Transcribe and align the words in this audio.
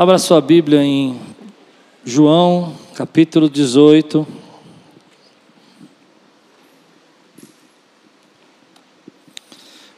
Abra 0.00 0.16
sua 0.16 0.40
Bíblia 0.40 0.82
em 0.82 1.20
João, 2.02 2.74
capítulo 2.94 3.50
18. 3.50 4.26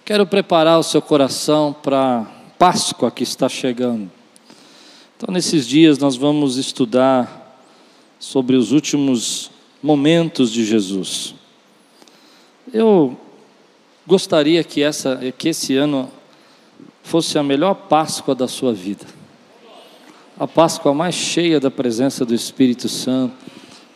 Quero 0.04 0.26
preparar 0.26 0.80
o 0.80 0.82
seu 0.82 1.00
coração 1.00 1.72
para 1.72 2.26
Páscoa 2.58 3.12
que 3.12 3.22
está 3.22 3.48
chegando. 3.48 4.10
Então, 5.16 5.32
nesses 5.32 5.68
dias, 5.68 5.98
nós 5.98 6.16
vamos 6.16 6.56
estudar 6.56 7.64
sobre 8.18 8.56
os 8.56 8.72
últimos 8.72 9.52
momentos 9.80 10.50
de 10.50 10.64
Jesus. 10.64 11.32
Eu 12.74 13.16
gostaria 14.04 14.64
que, 14.64 14.82
essa, 14.82 15.32
que 15.38 15.50
esse 15.50 15.76
ano 15.76 16.10
fosse 17.04 17.38
a 17.38 17.42
melhor 17.44 17.74
Páscoa 17.74 18.34
da 18.34 18.48
sua 18.48 18.72
vida. 18.74 19.21
A 20.42 20.48
Páscoa 20.48 20.92
mais 20.92 21.14
cheia 21.14 21.60
da 21.60 21.70
presença 21.70 22.24
do 22.24 22.34
Espírito 22.34 22.88
Santo, 22.88 23.32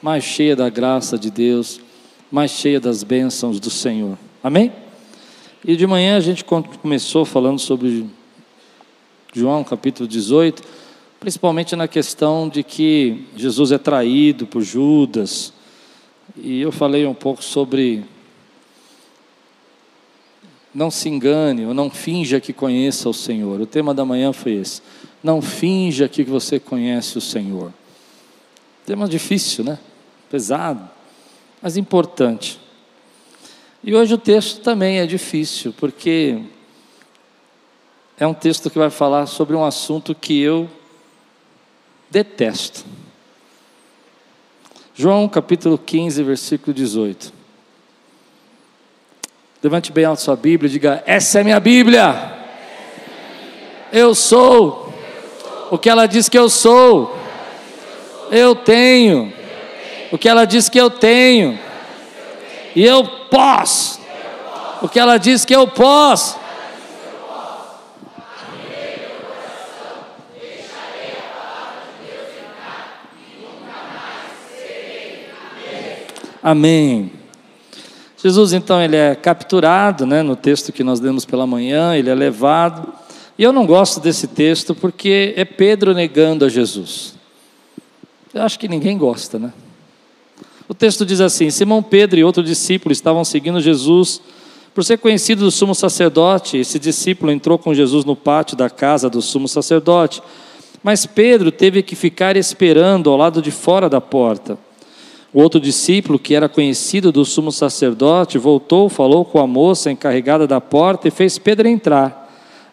mais 0.00 0.22
cheia 0.22 0.54
da 0.54 0.70
graça 0.70 1.18
de 1.18 1.28
Deus, 1.28 1.80
mais 2.30 2.52
cheia 2.52 2.78
das 2.78 3.02
bênçãos 3.02 3.58
do 3.58 3.68
Senhor. 3.68 4.16
Amém? 4.44 4.70
E 5.64 5.74
de 5.74 5.84
manhã 5.88 6.16
a 6.16 6.20
gente 6.20 6.44
começou 6.44 7.24
falando 7.24 7.58
sobre 7.58 8.06
João 9.34 9.64
capítulo 9.64 10.08
18, 10.08 10.62
principalmente 11.18 11.74
na 11.74 11.88
questão 11.88 12.48
de 12.48 12.62
que 12.62 13.26
Jesus 13.34 13.72
é 13.72 13.78
traído 13.78 14.46
por 14.46 14.62
Judas. 14.62 15.52
E 16.36 16.60
eu 16.60 16.70
falei 16.70 17.04
um 17.06 17.14
pouco 17.14 17.42
sobre 17.42 18.04
não 20.72 20.92
se 20.92 21.08
engane 21.08 21.66
ou 21.66 21.74
não 21.74 21.90
finja 21.90 22.38
que 22.38 22.52
conheça 22.52 23.08
o 23.08 23.12
Senhor. 23.12 23.60
O 23.60 23.66
tema 23.66 23.92
da 23.92 24.04
manhã 24.04 24.32
foi 24.32 24.52
esse. 24.52 24.80
Não 25.22 25.42
finja 25.42 26.08
que 26.08 26.22
você 26.22 26.60
conhece 26.60 27.18
o 27.18 27.20
Senhor. 27.20 27.72
Tema 28.84 29.08
difícil, 29.08 29.64
né? 29.64 29.78
Pesado, 30.30 30.88
mas 31.60 31.76
importante. 31.76 32.60
E 33.82 33.94
hoje 33.94 34.14
o 34.14 34.18
texto 34.18 34.60
também 34.60 34.98
é 34.98 35.06
difícil, 35.06 35.72
porque 35.76 36.42
é 38.18 38.26
um 38.26 38.34
texto 38.34 38.70
que 38.70 38.78
vai 38.78 38.90
falar 38.90 39.26
sobre 39.26 39.54
um 39.54 39.64
assunto 39.64 40.14
que 40.14 40.40
eu 40.40 40.68
detesto. 42.10 42.84
João 44.94 45.28
capítulo 45.28 45.76
15, 45.76 46.22
versículo 46.22 46.72
18. 46.72 47.32
Levante 49.62 49.92
bem 49.92 50.04
alto 50.04 50.22
sua 50.22 50.36
Bíblia 50.36 50.68
e 50.68 50.72
diga: 50.72 51.02
Essa 51.06 51.40
é 51.40 51.44
minha 51.44 51.60
Bíblia. 51.60 52.34
Eu 53.92 54.14
sou 54.14 54.85
o 55.70 55.78
que 55.78 55.88
ela 55.88 56.06
diz 56.06 56.28
que 56.28 56.38
eu 56.38 56.48
sou. 56.48 57.16
Eu 58.30 58.54
tenho 58.54 59.32
o 60.10 60.18
que 60.18 60.28
ela 60.28 60.44
diz 60.44 60.68
que 60.68 60.78
eu 60.78 60.90
tenho. 60.90 61.58
E 62.74 62.84
eu 62.84 63.04
posso. 63.30 64.00
O 64.82 64.88
que 64.88 64.98
ela 64.98 65.18
diz 65.18 65.44
que 65.44 65.54
eu 65.54 65.66
posso. 65.66 66.38
Amém. 76.42 77.10
Jesus 78.22 78.52
então 78.52 78.80
ele 78.80 78.94
é 78.94 79.16
capturado, 79.16 80.06
né, 80.06 80.22
no 80.22 80.36
texto 80.36 80.72
que 80.72 80.84
nós 80.84 81.00
lemos 81.00 81.24
pela 81.24 81.46
manhã, 81.46 81.96
ele 81.96 82.08
é 82.08 82.14
levado. 82.14 82.92
E 83.38 83.42
eu 83.42 83.52
não 83.52 83.66
gosto 83.66 84.00
desse 84.00 84.26
texto 84.26 84.74
porque 84.74 85.34
é 85.36 85.44
Pedro 85.44 85.92
negando 85.92 86.44
a 86.44 86.48
Jesus. 86.48 87.14
Eu 88.32 88.42
acho 88.42 88.58
que 88.58 88.68
ninguém 88.68 88.96
gosta, 88.96 89.38
né? 89.38 89.52
O 90.68 90.74
texto 90.74 91.04
diz 91.04 91.20
assim: 91.20 91.50
Simão 91.50 91.82
Pedro 91.82 92.18
e 92.18 92.24
outro 92.24 92.42
discípulo 92.42 92.92
estavam 92.92 93.24
seguindo 93.24 93.60
Jesus. 93.60 94.20
Por 94.74 94.84
ser 94.84 94.98
conhecido 94.98 95.44
do 95.44 95.50
sumo 95.50 95.74
sacerdote, 95.74 96.58
esse 96.58 96.78
discípulo 96.78 97.32
entrou 97.32 97.56
com 97.56 97.72
Jesus 97.72 98.04
no 98.04 98.14
pátio 98.14 98.56
da 98.56 98.68
casa 98.68 99.08
do 99.08 99.22
sumo 99.22 99.48
sacerdote. 99.48 100.22
Mas 100.82 101.06
Pedro 101.06 101.50
teve 101.50 101.82
que 101.82 101.96
ficar 101.96 102.36
esperando 102.36 103.10
ao 103.10 103.16
lado 103.16 103.40
de 103.40 103.50
fora 103.50 103.88
da 103.88 104.00
porta. 104.00 104.58
O 105.32 105.40
outro 105.40 105.60
discípulo, 105.60 106.18
que 106.18 106.34
era 106.34 106.48
conhecido 106.48 107.10
do 107.10 107.24
sumo 107.24 107.50
sacerdote, 107.50 108.38
voltou, 108.38 108.88
falou 108.88 109.24
com 109.24 109.38
a 109.38 109.46
moça 109.46 109.90
encarregada 109.90 110.46
da 110.46 110.60
porta 110.60 111.08
e 111.08 111.10
fez 111.10 111.38
Pedro 111.38 111.68
entrar. 111.68 112.25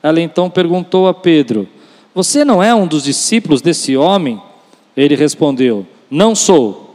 Ela 0.04 0.20
então 0.20 0.50
perguntou 0.50 1.08
a 1.08 1.14
Pedro: 1.14 1.66
Você 2.14 2.44
não 2.44 2.62
é 2.62 2.76
um 2.76 2.86
dos 2.86 3.06
discípulos 3.06 3.62
desse 3.62 3.96
homem? 3.96 4.40
Ele 4.96 5.16
respondeu: 5.16 5.88
Não 6.12 6.36
sou. 6.36 6.94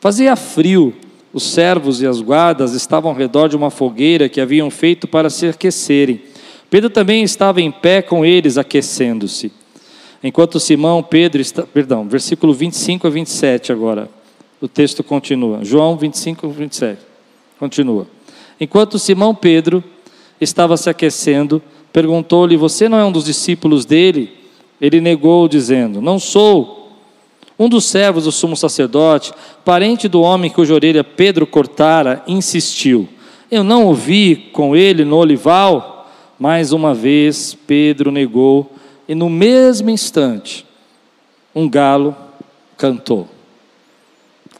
Fazia 0.00 0.34
frio, 0.34 0.92
os 1.32 1.44
servos 1.44 2.02
e 2.02 2.06
as 2.06 2.20
guardas 2.20 2.72
estavam 2.72 3.12
ao 3.12 3.16
redor 3.16 3.48
de 3.48 3.56
uma 3.56 3.70
fogueira 3.70 4.28
que 4.28 4.40
haviam 4.40 4.70
feito 4.70 5.06
para 5.06 5.30
se 5.30 5.46
aquecerem. 5.46 6.20
Pedro 6.68 6.90
também 6.90 7.22
estava 7.22 7.60
em 7.60 7.70
pé 7.70 8.02
com 8.02 8.24
eles, 8.24 8.58
aquecendo-se. 8.58 9.52
Enquanto 10.22 10.58
Simão, 10.58 11.02
Pedro, 11.02 11.40
está, 11.40 11.62
perdão, 11.62 12.06
versículo 12.08 12.52
25 12.52 13.06
a 13.06 13.10
27 13.10 13.72
agora. 13.72 14.10
O 14.60 14.66
texto 14.66 15.04
continua. 15.04 15.64
João 15.64 15.96
25 15.96 16.48
27. 16.48 17.00
Continua. 17.58 18.06
Enquanto 18.60 18.98
Simão 18.98 19.32
Pedro 19.34 19.82
estava 20.40 20.76
se 20.76 20.90
aquecendo, 20.90 21.62
perguntou-lhe: 21.92 22.56
Você 22.56 22.88
não 22.88 22.98
é 22.98 23.04
um 23.04 23.12
dos 23.12 23.24
discípulos 23.24 23.84
dele? 23.84 24.32
Ele 24.80 25.00
negou, 25.00 25.48
dizendo: 25.48 26.00
Não 26.00 26.18
sou. 26.18 26.76
Um 27.58 27.68
dos 27.68 27.86
servos 27.86 28.24
do 28.24 28.30
sumo 28.30 28.56
sacerdote, 28.56 29.32
parente 29.64 30.06
do 30.06 30.20
homem 30.20 30.48
cuja 30.48 30.74
orelha 30.74 31.02
Pedro 31.02 31.46
cortara, 31.46 32.22
insistiu: 32.26 33.08
Eu 33.50 33.64
não 33.64 33.86
ouvi 33.86 34.36
com 34.52 34.76
ele 34.76 35.04
no 35.04 35.16
olival? 35.16 36.08
Mais 36.38 36.72
uma 36.72 36.94
vez 36.94 37.58
Pedro 37.66 38.12
negou, 38.12 38.70
e 39.08 39.14
no 39.14 39.28
mesmo 39.28 39.90
instante, 39.90 40.64
um 41.52 41.68
galo 41.68 42.14
cantou. 42.76 43.26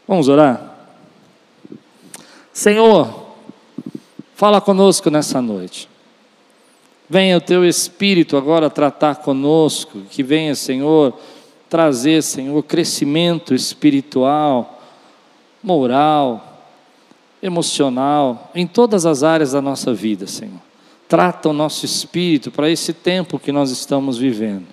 Vamos 0.09 0.27
orar? 0.27 0.77
Senhor, 2.53 3.29
fala 4.35 4.61
conosco 4.61 5.09
nessa 5.09 5.41
noite. 5.41 5.89
Venha 7.09 7.39
o 7.39 7.41
teu 7.41 7.65
Espírito 7.65 8.37
agora 8.37 8.69
tratar 8.69 9.17
conosco, 9.17 10.01
que 10.11 10.23
venha, 10.23 10.55
Senhor 10.55 11.15
trazer, 11.69 12.23
Senhor, 12.23 12.63
crescimento 12.63 13.55
espiritual, 13.55 14.83
moral, 15.63 16.67
emocional, 17.43 18.51
em 18.55 18.67
todas 18.67 19.07
as 19.07 19.23
áreas 19.23 19.53
da 19.53 19.61
nossa 19.61 19.93
vida, 19.93 20.27
Senhor. 20.27 20.61
Trata 21.07 21.49
o 21.49 21.53
nosso 21.53 21.87
espírito 21.87 22.51
para 22.51 22.71
esse 22.71 22.93
tempo 22.93 23.39
que 23.39 23.53
nós 23.53 23.71
estamos 23.71 24.19
vivendo. 24.19 24.67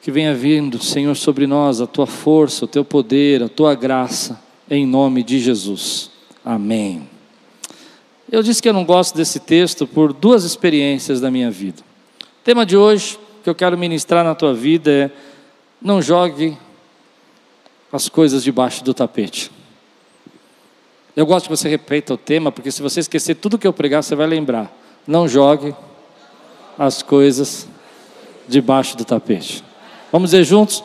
Que 0.00 0.10
venha 0.10 0.34
vindo, 0.34 0.82
Senhor, 0.82 1.14
sobre 1.14 1.46
nós 1.46 1.80
a 1.80 1.86
tua 1.86 2.06
força, 2.06 2.64
o 2.64 2.68
teu 2.68 2.84
poder, 2.84 3.42
a 3.42 3.48
tua 3.48 3.74
graça, 3.74 4.40
em 4.70 4.86
nome 4.86 5.22
de 5.22 5.38
Jesus. 5.40 6.10
Amém. 6.44 7.13
Eu 8.30 8.42
disse 8.42 8.62
que 8.62 8.68
eu 8.68 8.72
não 8.72 8.84
gosto 8.84 9.16
desse 9.16 9.38
texto 9.38 9.86
por 9.86 10.12
duas 10.12 10.44
experiências 10.44 11.20
da 11.20 11.30
minha 11.30 11.50
vida. 11.50 11.82
O 12.22 12.44
tema 12.44 12.64
de 12.64 12.76
hoje 12.76 13.18
que 13.42 13.50
eu 13.50 13.54
quero 13.54 13.76
ministrar 13.76 14.24
na 14.24 14.34
tua 14.34 14.54
vida 14.54 14.90
é 14.90 15.10
não 15.80 16.00
jogue 16.00 16.56
as 17.92 18.08
coisas 18.08 18.42
debaixo 18.42 18.82
do 18.82 18.94
tapete. 18.94 19.52
Eu 21.14 21.26
gosto 21.26 21.44
que 21.44 21.56
você 21.56 21.68
repita 21.68 22.14
o 22.14 22.16
tema, 22.16 22.50
porque 22.50 22.70
se 22.70 22.82
você 22.82 23.00
esquecer 23.00 23.36
tudo 23.36 23.58
que 23.58 23.66
eu 23.66 23.72
pregar, 23.72 24.02
você 24.02 24.16
vai 24.16 24.26
lembrar. 24.26 24.74
Não 25.06 25.28
jogue 25.28 25.74
as 26.78 27.02
coisas 27.02 27.68
debaixo 28.48 28.96
do 28.96 29.04
tapete. 29.04 29.62
Vamos 30.10 30.30
dizer 30.30 30.42
juntos? 30.44 30.82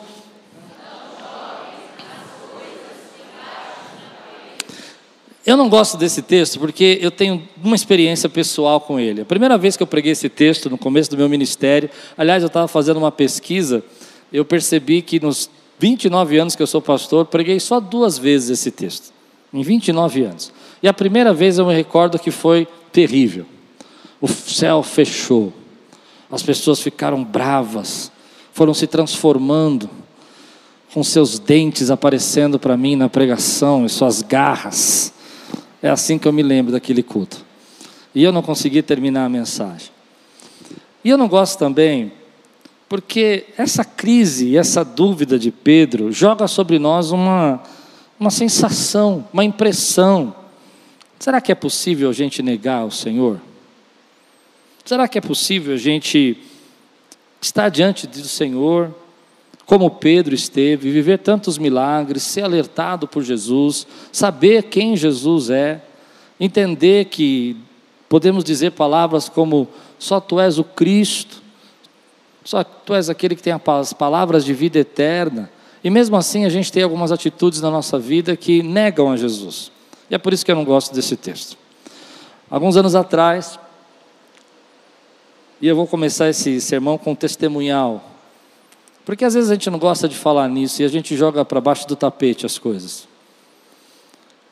Eu 5.46 5.56
não 5.56 5.68
gosto 5.68 5.96
desse 5.96 6.22
texto 6.22 6.58
porque 6.58 6.98
eu 7.00 7.10
tenho 7.10 7.42
uma 7.62 7.74
experiência 7.74 8.28
pessoal 8.28 8.80
com 8.80 9.00
ele. 9.00 9.22
A 9.22 9.24
primeira 9.24 9.56
vez 9.56 9.76
que 9.76 9.82
eu 9.82 9.86
preguei 9.86 10.12
esse 10.12 10.28
texto, 10.28 10.68
no 10.68 10.76
começo 10.76 11.10
do 11.10 11.16
meu 11.16 11.28
ministério, 11.28 11.88
aliás, 12.16 12.42
eu 12.42 12.48
estava 12.48 12.68
fazendo 12.68 12.98
uma 12.98 13.10
pesquisa 13.10 13.82
eu 14.32 14.44
percebi 14.44 15.02
que 15.02 15.18
nos 15.18 15.50
29 15.78 16.38
anos 16.38 16.54
que 16.54 16.62
eu 16.62 16.66
sou 16.66 16.80
pastor, 16.80 17.26
preguei 17.26 17.58
só 17.58 17.80
duas 17.80 18.18
vezes 18.18 18.50
esse 18.50 18.70
texto. 18.70 19.12
Em 19.52 19.62
29 19.62 20.22
anos. 20.22 20.52
E 20.82 20.86
a 20.86 20.92
primeira 20.92 21.32
vez 21.32 21.58
eu 21.58 21.66
me 21.66 21.74
recordo 21.74 22.18
que 22.18 22.30
foi 22.30 22.68
terrível. 22.92 23.44
O 24.20 24.28
céu 24.28 24.82
fechou. 24.82 25.52
As 26.30 26.42
pessoas 26.42 26.80
ficaram 26.80 27.24
bravas, 27.24 28.12
foram 28.52 28.72
se 28.72 28.86
transformando, 28.86 29.90
com 30.94 31.02
seus 31.02 31.40
dentes 31.40 31.90
aparecendo 31.90 32.58
para 32.58 32.76
mim 32.76 32.94
na 32.94 33.08
pregação 33.08 33.84
e 33.84 33.88
suas 33.88 34.22
garras. 34.22 35.12
É 35.82 35.88
assim 35.88 36.18
que 36.18 36.28
eu 36.28 36.32
me 36.32 36.42
lembro 36.42 36.72
daquele 36.72 37.02
culto. 37.02 37.44
E 38.14 38.22
eu 38.22 38.32
não 38.32 38.42
consegui 38.42 38.82
terminar 38.82 39.24
a 39.24 39.28
mensagem. 39.28 39.90
E 41.04 41.08
eu 41.08 41.16
não 41.16 41.28
gosto 41.28 41.58
também 41.58 42.12
Porque 42.90 43.46
essa 43.56 43.84
crise 43.84 44.56
essa 44.56 44.84
dúvida 44.84 45.38
de 45.38 45.52
Pedro 45.52 46.10
joga 46.10 46.48
sobre 46.48 46.76
nós 46.76 47.12
uma, 47.12 47.62
uma 48.18 48.30
sensação, 48.30 49.24
uma 49.32 49.44
impressão. 49.44 50.34
Será 51.20 51.40
que 51.40 51.52
é 51.52 51.54
possível 51.54 52.10
a 52.10 52.12
gente 52.12 52.42
negar 52.42 52.84
o 52.84 52.90
Senhor? 52.90 53.40
Será 54.84 55.06
que 55.06 55.18
é 55.18 55.20
possível 55.20 55.74
a 55.74 55.78
gente 55.78 56.36
estar 57.40 57.68
diante 57.68 58.08
do 58.08 58.24
Senhor, 58.24 58.92
como 59.70 59.88
Pedro 59.88 60.34
esteve, 60.34 60.90
viver 60.90 61.18
tantos 61.18 61.56
milagres, 61.56 62.24
ser 62.24 62.42
alertado 62.42 63.06
por 63.06 63.22
Jesus, 63.22 63.86
saber 64.10 64.64
quem 64.64 64.96
Jesus 64.96 65.48
é, 65.48 65.80
entender 66.40 67.04
que 67.04 67.56
podemos 68.08 68.42
dizer 68.42 68.72
palavras 68.72 69.28
como: 69.28 69.68
só 69.96 70.18
tu 70.18 70.40
és 70.40 70.58
o 70.58 70.64
Cristo, 70.64 71.40
só 72.44 72.64
tu 72.64 72.96
és 72.96 73.08
aquele 73.08 73.36
que 73.36 73.42
tem 73.44 73.52
as 73.52 73.92
palavras 73.92 74.44
de 74.44 74.52
vida 74.52 74.80
eterna. 74.80 75.48
E 75.84 75.88
mesmo 75.88 76.16
assim 76.16 76.44
a 76.44 76.48
gente 76.48 76.72
tem 76.72 76.82
algumas 76.82 77.12
atitudes 77.12 77.60
na 77.60 77.70
nossa 77.70 77.96
vida 77.96 78.34
que 78.36 78.64
negam 78.64 79.12
a 79.12 79.16
Jesus. 79.16 79.70
E 80.10 80.16
é 80.16 80.18
por 80.18 80.32
isso 80.32 80.44
que 80.44 80.50
eu 80.50 80.56
não 80.56 80.64
gosto 80.64 80.92
desse 80.92 81.16
texto. 81.16 81.56
Alguns 82.50 82.76
anos 82.76 82.96
atrás, 82.96 83.56
e 85.60 85.68
eu 85.68 85.76
vou 85.76 85.86
começar 85.86 86.28
esse 86.28 86.60
sermão 86.60 86.98
com 86.98 87.12
um 87.12 87.14
testemunhal. 87.14 88.09
Porque 89.10 89.24
às 89.24 89.34
vezes 89.34 89.50
a 89.50 89.54
gente 89.54 89.68
não 89.68 89.78
gosta 89.80 90.08
de 90.08 90.14
falar 90.14 90.48
nisso 90.48 90.80
e 90.80 90.84
a 90.84 90.88
gente 90.88 91.16
joga 91.16 91.44
para 91.44 91.60
baixo 91.60 91.84
do 91.88 91.96
tapete 91.96 92.46
as 92.46 92.58
coisas. 92.58 93.08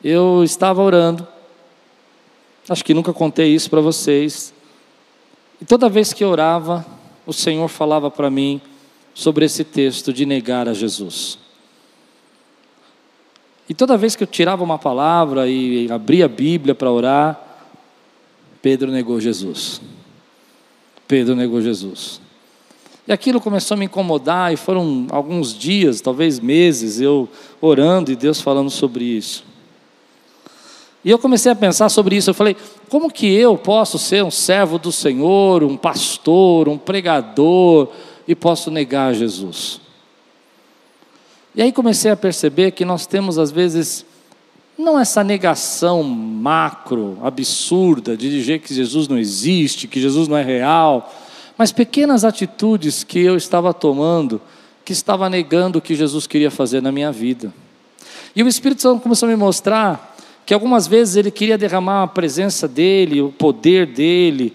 Eu 0.03 0.43
estava 0.43 0.81
orando, 0.81 1.25
acho 2.67 2.83
que 2.83 2.93
nunca 2.93 3.13
contei 3.13 3.55
isso 3.55 3.69
para 3.69 3.79
vocês, 3.79 4.53
e 5.61 5.65
toda 5.65 5.87
vez 5.87 6.11
que 6.11 6.25
eu 6.25 6.27
orava, 6.27 6.85
o 7.25 7.31
Senhor 7.31 7.69
falava 7.69 8.11
para 8.11 8.29
mim 8.29 8.59
sobre 9.13 9.45
esse 9.45 9.63
texto 9.63 10.11
de 10.11 10.25
negar 10.25 10.67
a 10.67 10.73
Jesus. 10.73 11.39
E 13.69 13.73
toda 13.73 13.95
vez 13.95 14.13
que 14.13 14.23
eu 14.23 14.27
tirava 14.27 14.61
uma 14.61 14.77
palavra 14.77 15.47
e 15.47 15.89
abria 15.89 16.25
a 16.25 16.27
Bíblia 16.27 16.75
para 16.75 16.91
orar, 16.91 17.41
Pedro 18.61 18.91
negou 18.91 19.21
Jesus. 19.21 19.79
Pedro 21.07 21.33
negou 21.33 21.61
Jesus. 21.61 22.19
E 23.09 23.11
aquilo 23.11 23.41
começou 23.41 23.73
a 23.73 23.77
me 23.79 23.85
incomodar, 23.85 24.53
e 24.53 24.55
foram 24.55 25.07
alguns 25.09 25.57
dias, 25.57 25.99
talvez 25.99 26.39
meses, 26.39 27.01
eu 27.01 27.27
orando 27.59 28.11
e 28.11 28.15
Deus 28.15 28.39
falando 28.39 28.69
sobre 28.69 29.03
isso. 29.03 29.43
E 31.03 31.09
eu 31.09 31.17
comecei 31.17 31.51
a 31.51 31.55
pensar 31.55 31.89
sobre 31.89 32.15
isso. 32.15 32.29
Eu 32.29 32.35
falei: 32.35 32.55
como 32.87 33.11
que 33.11 33.25
eu 33.25 33.57
posso 33.57 33.97
ser 33.97 34.23
um 34.23 34.29
servo 34.29 34.77
do 34.77 34.91
Senhor, 34.91 35.63
um 35.63 35.75
pastor, 35.75 36.69
um 36.69 36.77
pregador, 36.77 37.87
e 38.27 38.35
posso 38.35 38.69
negar 38.69 39.15
Jesus? 39.15 39.81
E 41.55 41.63
aí 41.63 41.71
comecei 41.71 42.11
a 42.11 42.15
perceber 42.15 42.69
que 42.69 42.85
nós 42.85 43.07
temos, 43.07 43.39
às 43.39 43.49
vezes, 43.49 44.05
não 44.77 44.99
essa 44.99 45.23
negação 45.23 46.03
macro, 46.03 47.17
absurda, 47.23 48.15
de 48.15 48.29
dizer 48.29 48.59
que 48.59 48.71
Jesus 48.71 49.07
não 49.07 49.17
existe, 49.17 49.87
que 49.87 49.99
Jesus 49.99 50.27
não 50.27 50.37
é 50.37 50.43
real, 50.43 51.11
mas 51.59 51.73
pequenas 51.73 52.23
atitudes 52.23 53.03
que 53.03 53.19
eu 53.19 53.35
estava 53.35 53.73
tomando, 53.73 54.39
que 54.85 54.93
estava 54.93 55.29
negando 55.29 55.79
o 55.79 55.81
que 55.81 55.93
Jesus 55.93 56.25
queria 56.25 56.49
fazer 56.49 56.81
na 56.81 56.89
minha 56.89 57.11
vida. 57.11 57.53
E 58.33 58.41
o 58.41 58.47
Espírito 58.47 58.81
Santo 58.81 59.03
começou 59.03 59.27
a 59.27 59.29
me 59.29 59.35
mostrar 59.35 60.15
que 60.45 60.53
algumas 60.53 60.87
vezes 60.87 61.17
ele 61.17 61.29
queria 61.29 61.57
derramar 61.57 62.03
a 62.03 62.07
presença 62.07 62.65
dele, 62.65 63.21
o 63.21 63.29
poder 63.29 63.87
dele, 63.87 64.53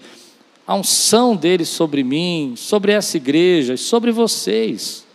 a 0.65 0.73
unção 0.73 1.35
dele 1.35 1.63
sobre 1.63 2.03
mim, 2.03 2.55
sobre 2.57 2.91
essa 2.91 3.17
igreja, 3.17 3.77
sobre 3.77 4.11
vocês. 4.11 5.05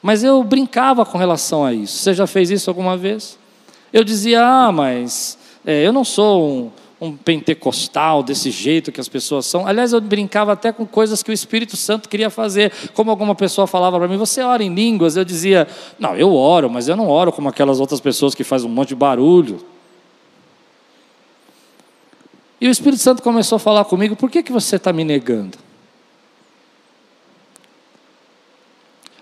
Mas 0.00 0.24
eu 0.24 0.42
brincava 0.42 1.04
com 1.04 1.18
relação 1.18 1.66
a 1.66 1.74
isso. 1.74 1.98
Você 1.98 2.14
já 2.14 2.26
fez 2.26 2.50
isso 2.50 2.70
alguma 2.70 2.96
vez? 2.96 3.38
Eu 3.92 4.04
dizia, 4.04 4.42
ah, 4.42 4.72
mas 4.72 5.36
é, 5.66 5.86
eu 5.86 5.92
não 5.92 6.02
sou 6.02 6.48
um, 6.48 6.70
um 7.04 7.16
pentecostal 7.16 8.22
desse 8.22 8.50
jeito 8.50 8.90
que 8.90 9.00
as 9.00 9.08
pessoas 9.08 9.44
são. 9.44 9.66
Aliás, 9.66 9.92
eu 9.92 10.00
brincava 10.00 10.52
até 10.52 10.72
com 10.72 10.86
coisas 10.86 11.22
que 11.22 11.30
o 11.30 11.32
Espírito 11.32 11.76
Santo 11.76 12.08
queria 12.08 12.30
fazer. 12.30 12.72
Como 12.94 13.10
alguma 13.10 13.34
pessoa 13.34 13.66
falava 13.66 13.98
para 13.98 14.08
mim, 14.08 14.16
você 14.16 14.40
ora 14.40 14.62
em 14.62 14.74
línguas? 14.74 15.16
Eu 15.16 15.24
dizia, 15.24 15.68
não, 15.98 16.16
eu 16.16 16.34
oro, 16.34 16.70
mas 16.70 16.88
eu 16.88 16.96
não 16.96 17.08
oro 17.08 17.30
como 17.30 17.48
aquelas 17.48 17.78
outras 17.78 18.00
pessoas 18.00 18.34
que 18.34 18.42
fazem 18.42 18.68
um 18.68 18.72
monte 18.72 18.88
de 18.88 18.94
barulho. 18.94 19.58
E 22.60 22.66
o 22.66 22.70
Espírito 22.70 23.02
Santo 23.02 23.22
começou 23.22 23.56
a 23.56 23.58
falar 23.58 23.84
comigo: 23.84 24.16
por 24.16 24.30
que, 24.30 24.42
que 24.42 24.52
você 24.52 24.76
está 24.76 24.92
me 24.92 25.04
negando? 25.04 25.58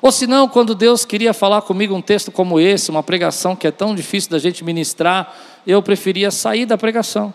Ou 0.01 0.11
se 0.11 0.27
não, 0.27 0.49
quando 0.49 0.75
Deus 0.75 1.05
queria 1.05 1.33
falar 1.33 1.63
comigo 1.63 1.95
um 1.95 2.03
texto 2.03 2.33
como 2.33 2.59
esse, 2.59 2.91
uma 2.91 3.05
pregação 3.05 3.55
que 3.55 3.67
é 3.69 3.71
tão 3.71 3.95
difícil 3.95 4.31
da 4.31 4.39
gente 4.39 4.65
ministrar, 4.65 5.33
eu 5.65 5.81
preferia 5.81 6.31
sair 6.31 6.67
da 6.67 6.77
pregação. 6.77 7.33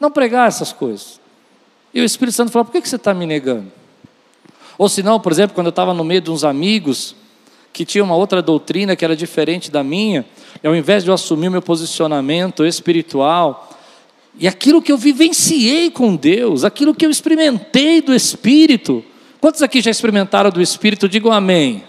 Não 0.00 0.10
pregar 0.10 0.48
essas 0.48 0.72
coisas. 0.72 1.20
E 1.92 2.00
o 2.00 2.04
Espírito 2.04 2.34
Santo 2.34 2.52
falou: 2.52 2.64
por 2.64 2.72
que, 2.72 2.86
você 2.86 2.96
está 2.96 3.14
me 3.14 3.26
negando? 3.26 3.72
Ou 4.78 4.88
se 4.88 5.02
não, 5.02 5.18
por 5.18 5.32
exemplo, 5.32 5.54
quando 5.54 5.68
eu 5.68 5.70
estava 5.70 5.94
no 5.94 6.04
meio 6.04 6.20
de 6.20 6.30
uns 6.30 6.44
amigos 6.44 7.16
que 7.72 7.84
tinham 7.84 8.06
uma 8.06 8.16
outra 8.16 8.40
doutrina 8.40 8.96
que 8.96 9.04
era 9.04 9.16
diferente 9.16 9.70
da 9.70 9.82
minha, 9.82 10.24
e 10.62 10.66
ao 10.66 10.74
invés 10.74 11.04
de 11.04 11.10
eu 11.10 11.14
assumir 11.14 11.48
o 11.48 11.50
meu 11.50 11.62
posicionamento 11.62 12.64
espiritual, 12.64 13.70
e 14.38 14.46
aquilo 14.46 14.82
que 14.82 14.92
eu 14.92 14.98
vivenciei 14.98 15.90
com 15.90 16.14
Deus, 16.14 16.64
aquilo 16.64 16.94
que 16.94 17.06
eu 17.06 17.10
experimentei 17.10 18.02
do 18.02 18.14
Espírito, 18.14 19.02
quantos 19.40 19.62
aqui 19.62 19.80
já 19.80 19.90
experimentaram 19.90 20.50
do 20.50 20.60
Espírito? 20.60 21.08
Digam 21.08 21.32
amém. 21.32 21.84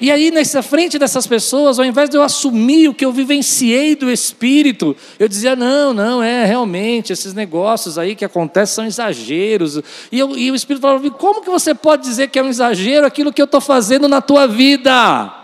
E 0.00 0.10
aí, 0.10 0.30
nessa 0.30 0.62
frente 0.62 0.98
dessas 0.98 1.26
pessoas, 1.26 1.78
ao 1.78 1.84
invés 1.84 2.08
de 2.08 2.16
eu 2.16 2.22
assumir 2.22 2.88
o 2.88 2.94
que 2.94 3.04
eu 3.04 3.12
vivenciei 3.12 3.94
do 3.94 4.10
Espírito, 4.10 4.96
eu 5.18 5.28
dizia: 5.28 5.54
não, 5.54 5.92
não, 5.92 6.22
é 6.22 6.46
realmente, 6.46 7.12
esses 7.12 7.34
negócios 7.34 7.98
aí 7.98 8.16
que 8.16 8.24
acontecem 8.24 8.74
são 8.76 8.86
exageros. 8.86 9.78
E, 10.10 10.18
eu, 10.18 10.34
e 10.38 10.50
o 10.50 10.54
Espírito 10.54 10.80
falava: 10.80 11.10
como 11.10 11.42
que 11.42 11.50
você 11.50 11.74
pode 11.74 12.02
dizer 12.02 12.28
que 12.28 12.38
é 12.38 12.42
um 12.42 12.48
exagero 12.48 13.06
aquilo 13.06 13.30
que 13.30 13.42
eu 13.42 13.44
estou 13.44 13.60
fazendo 13.60 14.08
na 14.08 14.22
tua 14.22 14.46
vida? 14.46 15.36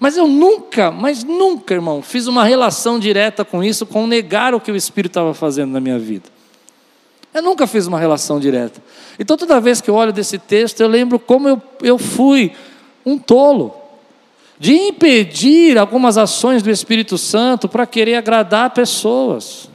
Mas 0.00 0.16
eu 0.16 0.26
nunca, 0.26 0.90
mas 0.90 1.22
nunca, 1.22 1.74
irmão, 1.74 2.02
fiz 2.02 2.26
uma 2.26 2.42
relação 2.42 2.98
direta 2.98 3.44
com 3.44 3.62
isso, 3.62 3.86
com 3.86 4.08
negar 4.08 4.54
o 4.54 4.60
que 4.60 4.72
o 4.72 4.76
Espírito 4.76 5.10
estava 5.10 5.34
fazendo 5.34 5.70
na 5.70 5.78
minha 5.78 5.98
vida. 5.98 6.24
Eu 7.32 7.42
nunca 7.42 7.64
fiz 7.66 7.86
uma 7.86 8.00
relação 8.00 8.40
direta. 8.40 8.82
Então, 9.18 9.36
toda 9.36 9.60
vez 9.60 9.80
que 9.80 9.88
eu 9.88 9.94
olho 9.94 10.12
desse 10.12 10.36
texto, 10.36 10.80
eu 10.80 10.88
lembro 10.88 11.18
como 11.18 11.48
eu, 11.48 11.62
eu 11.80 11.96
fui 11.96 12.52
um 13.04 13.18
tolo, 13.18 13.74
de 14.58 14.74
impedir 14.74 15.78
algumas 15.78 16.18
ações 16.18 16.62
do 16.62 16.70
Espírito 16.70 17.16
Santo 17.16 17.68
para 17.68 17.86
querer 17.86 18.16
agradar 18.16 18.70
pessoas, 18.70 19.70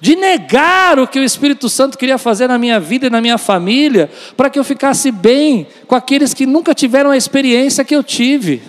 de 0.00 0.16
negar 0.16 0.98
o 0.98 1.06
que 1.06 1.18
o 1.18 1.24
Espírito 1.24 1.68
Santo 1.68 1.98
queria 1.98 2.18
fazer 2.18 2.46
na 2.46 2.56
minha 2.56 2.80
vida 2.80 3.08
e 3.08 3.10
na 3.10 3.20
minha 3.20 3.36
família, 3.36 4.10
para 4.36 4.48
que 4.48 4.58
eu 4.58 4.64
ficasse 4.64 5.10
bem 5.10 5.66
com 5.86 5.94
aqueles 5.94 6.32
que 6.32 6.46
nunca 6.46 6.74
tiveram 6.74 7.10
a 7.10 7.16
experiência 7.16 7.84
que 7.84 7.94
eu 7.94 8.02
tive, 8.02 8.62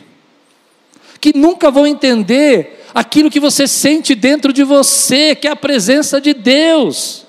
que 1.22 1.38
nunca 1.38 1.70
vão 1.72 1.86
entender 1.88 2.86
aquilo 2.94 3.30
que 3.30 3.40
você 3.40 3.68
sente 3.68 4.16
dentro 4.16 4.52
de 4.52 4.63
você, 4.63 5.36
que 5.36 5.48
é 5.48 5.52
a 5.52 5.56
presença 5.56 6.20
de 6.20 6.34
Deus. 6.34 7.25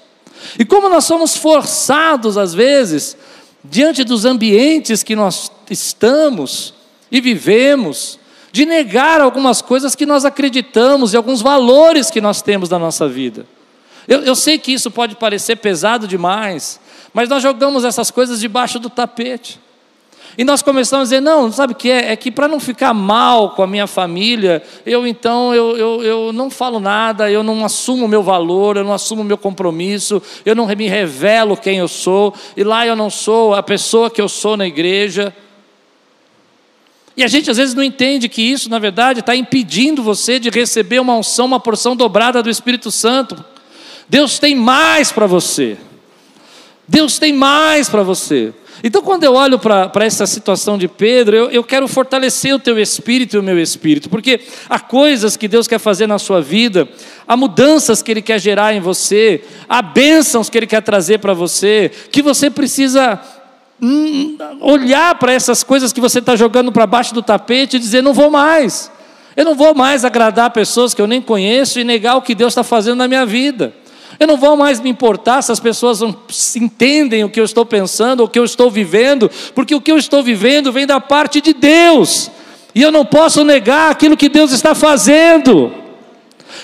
E 0.59 0.65
como 0.65 0.89
nós 0.89 1.05
somos 1.05 1.37
forçados, 1.37 2.37
às 2.37 2.55
vezes, 2.55 3.17
diante 3.63 4.05
dos 4.05 4.25
ambientes 4.25 5.03
que 5.03 5.15
nós 5.15 5.51
estamos 5.71 6.75
e 7.11 7.21
vivemos, 7.21 8.19
de 8.53 8.67
negar 8.67 9.21
algumas 9.21 9.63
coisas 9.63 9.95
que 9.95 10.07
nós 10.07 10.25
acreditamos 10.25 11.13
e 11.13 11.17
alguns 11.17 11.41
valores 11.41 12.11
que 12.11 12.21
nós 12.21 12.43
temos 12.43 12.69
na 12.69 12.79
nossa 12.79 13.09
vida. 13.09 13.47
Eu, 14.09 14.23
eu 14.23 14.35
sei 14.35 14.59
que 14.59 14.73
isso 14.73 14.91
pode 14.91 15.15
parecer 15.15 15.57
pesado 15.57 16.09
demais, 16.09 16.81
mas 17.13 17.29
nós 17.29 17.43
jogamos 17.43 17.85
essas 17.85 18.11
coisas 18.11 18.41
debaixo 18.41 18.79
do 18.79 18.91
tapete. 18.91 19.61
E 20.41 20.45
nós 20.45 20.63
começamos 20.63 21.03
a 21.03 21.05
dizer, 21.05 21.21
não, 21.21 21.53
sabe 21.53 21.75
o 21.75 21.77
que 21.77 21.91
é? 21.91 22.13
É 22.13 22.17
que 22.17 22.31
para 22.31 22.49
não 22.49 22.59
ficar 22.59 22.95
mal 22.95 23.51
com 23.51 23.63
a 23.63 23.67
minha 23.67 23.87
família, 23.87 24.63
eu 24.87 25.07
então 25.07 25.55
eu, 25.55 25.77
eu, 25.77 26.03
eu 26.03 26.33
não 26.33 26.49
falo 26.49 26.81
nada, 26.81 27.31
eu 27.31 27.43
não 27.43 27.63
assumo 27.63 28.07
o 28.07 28.09
meu 28.09 28.23
valor, 28.23 28.79
eu 28.79 28.83
não 28.83 28.95
assumo 28.95 29.21
o 29.21 29.25
meu 29.25 29.37
compromisso, 29.37 30.23
eu 30.47 30.55
não 30.55 30.67
me 30.67 30.89
revelo 30.89 31.59
quem 31.59 31.77
eu 31.77 31.89
sou, 31.89 32.33
e 32.57 32.65
lá 32.65 32.87
eu 32.87 32.97
não 32.97 33.11
sou 33.11 33.55
a 33.55 33.63
pessoa 33.63 34.09
que 34.09 34.19
eu 34.19 34.31
sou 34.31 34.57
na 34.57 34.67
igreja. 34.67 35.37
E 37.15 37.23
a 37.23 37.29
gente 37.29 37.51
às 37.51 37.59
vezes 37.59 37.75
não 37.75 37.83
entende 37.83 38.27
que 38.27 38.41
isso, 38.41 38.71
na 38.71 38.79
verdade, 38.79 39.21
está 39.21 39.37
impedindo 39.37 40.03
você 40.03 40.39
de 40.39 40.49
receber 40.49 41.01
uma 41.01 41.17
unção, 41.17 41.45
uma 41.45 41.61
porção 41.61 41.95
dobrada 41.95 42.43
do 42.43 42.49
Espírito 42.49 42.91
Santo. 42.91 43.45
Deus 44.09 44.39
tem 44.39 44.55
mais 44.55 45.13
para 45.13 45.27
você. 45.27 45.77
Deus 46.89 47.19
tem 47.19 47.31
mais 47.31 47.91
para 47.91 48.03
você. 48.03 48.55
Então, 48.83 49.03
quando 49.03 49.25
eu 49.25 49.35
olho 49.35 49.59
para 49.59 50.05
essa 50.05 50.27
situação 50.27 50.79
de 50.79 50.89
Pedro, 50.89 51.37
eu, 51.37 51.51
eu 51.51 51.63
quero 51.63 51.87
fortalecer 51.87 52.55
o 52.55 52.59
teu 52.59 52.79
espírito 52.79 53.37
e 53.37 53.39
o 53.39 53.43
meu 53.43 53.59
espírito, 53.59 54.09
porque 54.09 54.41
há 54.69 54.79
coisas 54.79 55.37
que 55.37 55.47
Deus 55.47 55.69
quer 55.69 55.79
fazer 55.79 56.07
na 56.07 56.19
sua 56.19 56.41
vida, 56.41 56.89
há 57.29 57.37
mudanças 57.37 58.03
que 58.03 58.11
Ele 58.11 58.23
quer 58.23 58.41
gerar 58.41 58.75
em 58.75 58.81
você, 58.81 59.45
há 59.69 59.83
bênçãos 59.83 60.49
que 60.49 60.57
Ele 60.57 60.67
quer 60.67 60.83
trazer 60.83 61.19
para 61.19 61.35
você, 61.35 61.91
que 62.11 62.23
você 62.23 62.49
precisa 62.49 63.21
hum, 63.83 64.39
olhar 64.61 65.15
para 65.17 65.33
essas 65.33 65.63
coisas 65.63 65.93
que 65.93 66.01
você 66.01 66.19
está 66.19 66.35
jogando 66.35 66.73
para 66.73 66.87
baixo 66.87 67.13
do 67.13 67.23
tapete 67.23 67.77
e 67.77 67.81
dizer: 67.81 68.03
não 68.03 68.15
vou 68.15 68.31
mais. 68.31 68.91
Eu 69.37 69.45
não 69.45 69.55
vou 69.55 69.75
mais 69.75 70.05
agradar 70.05 70.51
pessoas 70.51 70.93
que 70.93 71.01
eu 71.01 71.07
nem 71.07 71.21
conheço 71.21 71.79
e 71.79 71.85
negar 71.85 72.17
o 72.17 72.23
que 72.23 72.35
Deus 72.35 72.53
está 72.53 72.65
fazendo 72.65 72.97
na 72.97 73.09
minha 73.09 73.25
vida. 73.25 73.73
Eu 74.21 74.27
não 74.27 74.37
vou 74.37 74.55
mais 74.55 74.79
me 74.79 74.91
importar 74.91 75.41
se 75.41 75.51
as 75.51 75.59
pessoas 75.59 76.01
não 76.01 76.15
entendem 76.55 77.25
o 77.25 77.31
que 77.31 77.41
eu 77.41 77.45
estou 77.45 77.65
pensando, 77.65 78.23
o 78.23 78.29
que 78.29 78.39
eu 78.39 78.45
estou 78.45 78.71
vivendo, 78.71 79.31
porque 79.55 79.75
o 79.75 79.81
que 79.81 79.91
eu 79.91 79.97
estou 79.97 80.23
vivendo 80.23 80.71
vem 80.71 80.87
da 80.87 81.01
parte 81.01 81.41
de 81.41 81.55
Deus. 81.55 82.31
E 82.75 82.83
eu 82.83 82.93
não 82.93 83.03
posso 83.03 83.43
negar 83.43 83.91
aquilo 83.91 84.19
que 84.19 84.29
Deus 84.29 84.53
está 84.53 84.75
fazendo. 84.75 85.73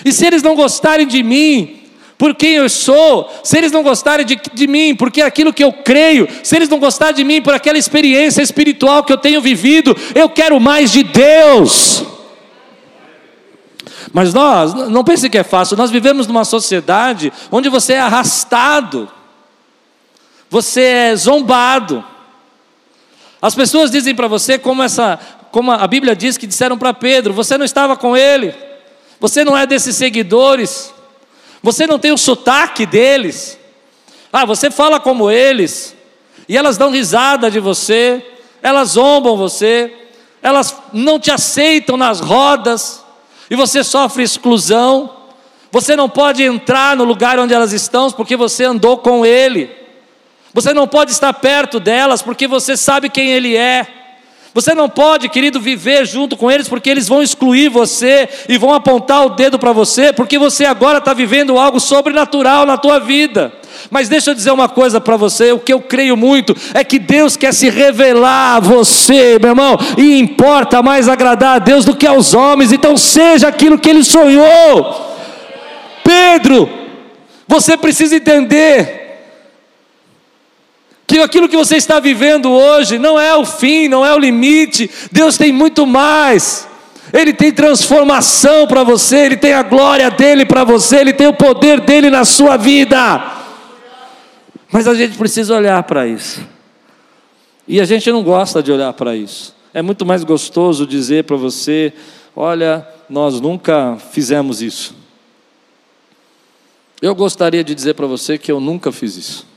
E 0.05 0.11
se 0.11 0.23
eles 0.23 0.43
não 0.43 0.53
gostarem 0.53 1.07
de 1.07 1.23
mim, 1.23 1.79
por 2.15 2.35
quem 2.35 2.53
eu 2.53 2.69
sou, 2.69 3.27
se 3.43 3.57
eles 3.57 3.71
não 3.71 3.81
gostarem 3.81 4.23
de, 4.23 4.39
de 4.53 4.67
mim, 4.67 4.95
porque 4.95 5.21
é 5.21 5.25
aquilo 5.25 5.51
que 5.51 5.63
eu 5.63 5.73
creio, 5.73 6.27
se 6.43 6.55
eles 6.55 6.69
não 6.69 6.77
gostarem 6.77 7.15
de 7.15 7.23
mim 7.23 7.41
por 7.41 7.55
aquela 7.55 7.79
experiência 7.79 8.43
espiritual 8.43 9.03
que 9.03 9.11
eu 9.11 9.17
tenho 9.17 9.41
vivido, 9.41 9.97
eu 10.13 10.29
quero 10.29 10.59
mais 10.59 10.91
de 10.91 11.01
Deus. 11.01 12.05
Mas 14.13 14.33
nós, 14.33 14.73
não 14.73 15.03
pense 15.03 15.29
que 15.29 15.37
é 15.37 15.43
fácil, 15.43 15.77
nós 15.77 15.91
vivemos 15.91 16.27
numa 16.27 16.45
sociedade 16.45 17.31
onde 17.51 17.69
você 17.69 17.93
é 17.93 17.99
arrastado, 17.99 19.09
você 20.49 20.81
é 20.81 21.15
zombado. 21.15 22.03
As 23.41 23.53
pessoas 23.53 23.91
dizem 23.91 24.15
para 24.15 24.27
você, 24.27 24.57
como, 24.57 24.81
essa, 24.81 25.19
como 25.51 25.71
a 25.71 25.85
Bíblia 25.87 26.15
diz 26.15 26.37
que 26.37 26.47
disseram 26.47 26.77
para 26.77 26.93
Pedro: 26.93 27.33
você 27.33 27.57
não 27.57 27.65
estava 27.65 27.97
com 27.97 28.15
ele, 28.15 28.55
você 29.19 29.43
não 29.43 29.57
é 29.57 29.65
desses 29.65 29.95
seguidores, 29.95 30.93
você 31.61 31.85
não 31.85 31.99
tem 31.99 32.11
o 32.11 32.17
sotaque 32.17 32.85
deles, 32.85 33.59
ah, 34.31 34.45
você 34.45 34.71
fala 34.71 34.99
como 34.99 35.29
eles, 35.29 35.95
e 36.47 36.57
elas 36.57 36.77
dão 36.77 36.91
risada 36.91 37.51
de 37.51 37.59
você, 37.59 38.25
elas 38.63 38.91
zombam 38.91 39.35
você, 39.35 39.93
elas 40.41 40.75
não 40.93 41.19
te 41.19 41.29
aceitam 41.29 41.97
nas 41.97 42.21
rodas 42.21 43.05
e 43.49 43.55
você 43.55 43.83
sofre 43.83 44.23
exclusão, 44.23 45.09
você 45.71 45.95
não 45.95 46.09
pode 46.09 46.43
entrar 46.43 46.95
no 46.95 47.03
lugar 47.03 47.39
onde 47.39 47.53
elas 47.53 47.73
estão 47.73 48.11
porque 48.11 48.35
você 48.35 48.63
andou 48.63 48.97
com 48.97 49.25
ele, 49.25 49.69
você 50.53 50.73
não 50.73 50.87
pode 50.87 51.11
estar 51.11 51.33
perto 51.33 51.79
delas 51.79 52.21
porque 52.21 52.47
você 52.47 52.75
sabe 52.75 53.09
quem 53.09 53.31
ele 53.31 53.55
é. 53.55 53.87
Você 54.53 54.73
não 54.73 54.89
pode, 54.89 55.29
querido, 55.29 55.59
viver 55.59 56.03
junto 56.03 56.35
com 56.35 56.49
eles, 56.49 56.67
porque 56.67 56.89
eles 56.89 57.07
vão 57.07 57.21
excluir 57.21 57.69
você 57.69 58.27
e 58.49 58.57
vão 58.57 58.73
apontar 58.73 59.23
o 59.23 59.29
dedo 59.29 59.59
para 59.59 59.71
você, 59.71 60.11
porque 60.11 60.39
você 60.39 60.65
agora 60.65 60.97
está 60.97 61.13
vivendo 61.13 61.59
algo 61.59 61.79
sobrenatural 61.79 62.65
na 62.65 62.75
tua 62.75 62.97
vida. 62.97 63.53
Mas 63.89 64.09
deixa 64.09 64.31
eu 64.31 64.35
dizer 64.35 64.51
uma 64.51 64.67
coisa 64.67 64.99
para 64.99 65.15
você: 65.15 65.51
o 65.51 65.59
que 65.59 65.73
eu 65.73 65.81
creio 65.81 66.17
muito 66.17 66.55
é 66.73 66.83
que 66.83 66.99
Deus 66.99 67.37
quer 67.37 67.53
se 67.53 67.69
revelar 67.69 68.55
a 68.55 68.59
você, 68.59 69.37
meu 69.39 69.51
irmão, 69.51 69.77
e 69.97 70.19
importa 70.19 70.83
mais 70.83 71.07
agradar 71.07 71.55
a 71.55 71.59
Deus 71.59 71.85
do 71.85 71.95
que 71.95 72.05
aos 72.05 72.33
homens, 72.33 72.71
então 72.71 72.97
seja 72.97 73.47
aquilo 73.47 73.79
que 73.79 73.89
Ele 73.89 74.03
sonhou. 74.03 75.15
Pedro, 76.03 76.69
você 77.47 77.77
precisa 77.77 78.15
entender 78.15 79.05
que 81.05 81.19
aquilo 81.19 81.47
que 81.47 81.55
você 81.55 81.77
está 81.77 81.99
vivendo 81.99 82.51
hoje 82.51 82.99
não 82.99 83.17
é 83.17 83.33
o 83.35 83.45
fim, 83.45 83.87
não 83.87 84.05
é 84.05 84.13
o 84.13 84.19
limite, 84.19 84.89
Deus 85.11 85.37
tem 85.37 85.53
muito 85.53 85.87
mais. 85.87 86.67
Ele 87.13 87.31
tem 87.31 87.53
transformação 87.53 88.67
para 88.67 88.83
você, 88.83 89.19
Ele 89.19 89.37
tem 89.37 89.53
a 89.53 89.63
glória 89.63 90.11
dele 90.11 90.45
para 90.45 90.65
você, 90.65 90.97
Ele 90.97 91.13
tem 91.13 91.25
o 91.25 91.33
poder 91.33 91.79
dele 91.79 92.09
na 92.09 92.25
sua 92.25 92.57
vida. 92.57 93.36
Mas 94.71 94.87
a 94.87 94.93
gente 94.93 95.17
precisa 95.17 95.55
olhar 95.55 95.81
para 95.83 96.07
isso. 96.07 96.41
E 97.67 97.81
a 97.81 97.85
gente 97.85 98.11
não 98.11 98.23
gosta 98.23 98.61
de 98.61 98.71
olhar 98.71 98.93
para 98.93 99.15
isso. 99.15 99.55
É 99.73 99.81
muito 99.81 100.05
mais 100.05 100.23
gostoso 100.23 100.87
dizer 100.87 101.25
para 101.25 101.35
você: 101.35 101.93
olha, 102.35 102.87
nós 103.09 103.39
nunca 103.39 103.97
fizemos 104.11 104.61
isso. 104.61 104.95
Eu 107.01 107.13
gostaria 107.13 107.63
de 107.63 107.75
dizer 107.75 107.93
para 107.93 108.07
você 108.07 108.37
que 108.37 108.51
eu 108.51 108.59
nunca 108.59 108.91
fiz 108.91 109.15
isso. 109.15 109.47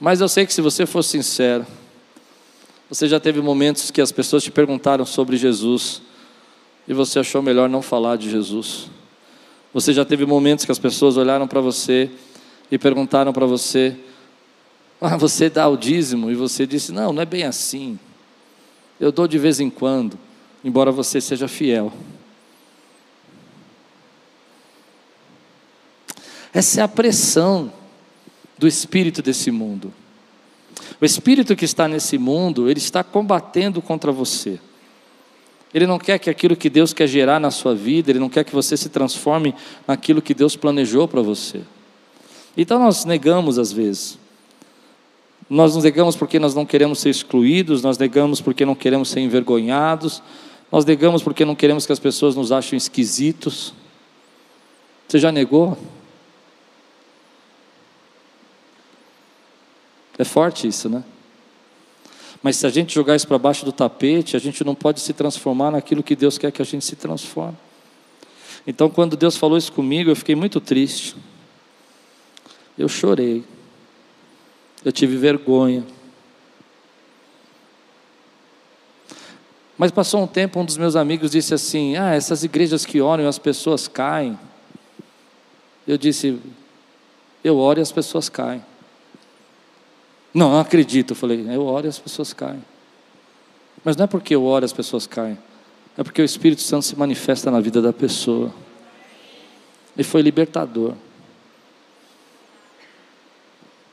Mas 0.00 0.20
eu 0.20 0.28
sei 0.28 0.44
que 0.44 0.52
se 0.52 0.60
você 0.60 0.84
for 0.84 1.02
sincero, 1.02 1.64
você 2.88 3.06
já 3.06 3.20
teve 3.20 3.40
momentos 3.40 3.90
que 3.90 4.00
as 4.00 4.10
pessoas 4.10 4.42
te 4.42 4.50
perguntaram 4.50 5.06
sobre 5.06 5.36
Jesus 5.36 6.02
e 6.88 6.92
você 6.92 7.20
achou 7.20 7.40
melhor 7.40 7.68
não 7.68 7.80
falar 7.80 8.16
de 8.16 8.28
Jesus. 8.28 8.90
Você 9.72 9.92
já 9.92 10.04
teve 10.04 10.26
momentos 10.26 10.64
que 10.64 10.72
as 10.72 10.78
pessoas 10.78 11.16
olharam 11.16 11.46
para 11.46 11.60
você 11.60 12.10
e 12.72 12.78
perguntaram 12.78 13.34
para 13.34 13.44
você: 13.44 13.94
Ah, 14.98 15.18
você 15.18 15.50
dá 15.50 15.68
o 15.68 15.76
dízimo? 15.76 16.30
E 16.30 16.34
você 16.34 16.66
disse: 16.66 16.90
Não, 16.90 17.12
não 17.12 17.20
é 17.20 17.26
bem 17.26 17.44
assim. 17.44 17.98
Eu 18.98 19.12
dou 19.12 19.28
de 19.28 19.38
vez 19.38 19.60
em 19.60 19.68
quando, 19.68 20.18
embora 20.64 20.90
você 20.90 21.20
seja 21.20 21.46
fiel. 21.46 21.92
Essa 26.54 26.80
é 26.80 26.82
a 26.82 26.88
pressão 26.88 27.70
do 28.56 28.66
espírito 28.66 29.20
desse 29.20 29.50
mundo. 29.50 29.92
O 31.00 31.04
espírito 31.04 31.54
que 31.54 31.66
está 31.66 31.86
nesse 31.86 32.16
mundo, 32.16 32.70
ele 32.70 32.78
está 32.78 33.04
combatendo 33.04 33.82
contra 33.82 34.10
você. 34.10 34.58
Ele 35.74 35.86
não 35.86 35.98
quer 35.98 36.18
que 36.18 36.30
aquilo 36.30 36.56
que 36.56 36.70
Deus 36.70 36.92
quer 36.92 37.06
gerar 37.06 37.40
na 37.40 37.50
sua 37.50 37.74
vida, 37.74 38.10
ele 38.10 38.18
não 38.18 38.28
quer 38.28 38.44
que 38.44 38.54
você 38.54 38.76
se 38.76 38.88
transforme 38.88 39.54
naquilo 39.86 40.22
que 40.22 40.32
Deus 40.32 40.56
planejou 40.56 41.08
para 41.08 41.20
você. 41.20 41.62
Então 42.56 42.78
nós 42.78 43.04
negamos 43.04 43.58
às 43.58 43.72
vezes. 43.72 44.18
Nós 45.48 45.74
nos 45.74 45.84
negamos 45.84 46.16
porque 46.16 46.38
nós 46.38 46.54
não 46.54 46.64
queremos 46.64 47.00
ser 47.00 47.10
excluídos, 47.10 47.82
nós 47.82 47.98
negamos 47.98 48.40
porque 48.40 48.64
não 48.64 48.74
queremos 48.74 49.10
ser 49.10 49.20
envergonhados, 49.20 50.22
nós 50.70 50.84
negamos 50.84 51.22
porque 51.22 51.44
não 51.44 51.54
queremos 51.54 51.84
que 51.84 51.92
as 51.92 51.98
pessoas 51.98 52.34
nos 52.34 52.52
achem 52.52 52.76
esquisitos. 52.76 53.74
Você 55.06 55.18
já 55.18 55.30
negou? 55.30 55.76
É 60.18 60.24
forte 60.24 60.66
isso, 60.66 60.88
né? 60.88 61.04
Mas 62.42 62.56
se 62.56 62.66
a 62.66 62.70
gente 62.70 62.94
jogar 62.94 63.14
isso 63.14 63.28
para 63.28 63.38
baixo 63.38 63.64
do 63.64 63.72
tapete, 63.72 64.36
a 64.36 64.38
gente 64.40 64.64
não 64.64 64.74
pode 64.74 65.00
se 65.00 65.12
transformar 65.12 65.70
naquilo 65.70 66.02
que 66.02 66.16
Deus 66.16 66.38
quer 66.38 66.50
que 66.50 66.60
a 66.60 66.64
gente 66.64 66.84
se 66.84 66.96
transforme. 66.96 67.56
Então, 68.66 68.90
quando 68.90 69.16
Deus 69.16 69.36
falou 69.36 69.56
isso 69.56 69.72
comigo, 69.72 70.10
eu 70.10 70.16
fiquei 70.16 70.34
muito 70.34 70.60
triste. 70.60 71.14
Eu 72.76 72.88
chorei. 72.88 73.44
Eu 74.84 74.92
tive 74.92 75.16
vergonha. 75.16 75.84
Mas 79.78 79.90
passou 79.90 80.22
um 80.22 80.26
tempo, 80.26 80.60
um 80.60 80.64
dos 80.64 80.76
meus 80.76 80.96
amigos 80.96 81.30
disse 81.30 81.54
assim: 81.54 81.96
Ah, 81.96 82.14
essas 82.14 82.44
igrejas 82.44 82.84
que 82.84 83.00
oram 83.00 83.24
e 83.24 83.26
as 83.26 83.38
pessoas 83.38 83.88
caem. 83.88 84.38
Eu 85.86 85.98
disse: 85.98 86.38
Eu 87.42 87.56
oro 87.58 87.80
e 87.80 87.82
as 87.82 87.92
pessoas 87.92 88.28
caem. 88.28 88.62
Não, 90.32 90.50
não 90.50 90.60
acredito. 90.60 91.12
Eu 91.12 91.16
falei, 91.16 91.46
eu 91.50 91.64
oro 91.64 91.86
e 91.86 91.88
as 91.88 91.98
pessoas 91.98 92.32
caem. 92.32 92.62
Mas 93.84 93.96
não 93.96 94.04
é 94.04 94.06
porque 94.06 94.34
eu 94.34 94.44
oro 94.44 94.64
e 94.64 94.66
as 94.66 94.72
pessoas 94.72 95.06
caem. 95.06 95.36
É 95.96 96.02
porque 96.02 96.22
o 96.22 96.24
Espírito 96.24 96.62
Santo 96.62 96.86
se 96.86 96.96
manifesta 96.96 97.50
na 97.50 97.60
vida 97.60 97.82
da 97.82 97.92
pessoa. 97.92 98.52
E 99.96 100.02
foi 100.02 100.22
libertador. 100.22 100.94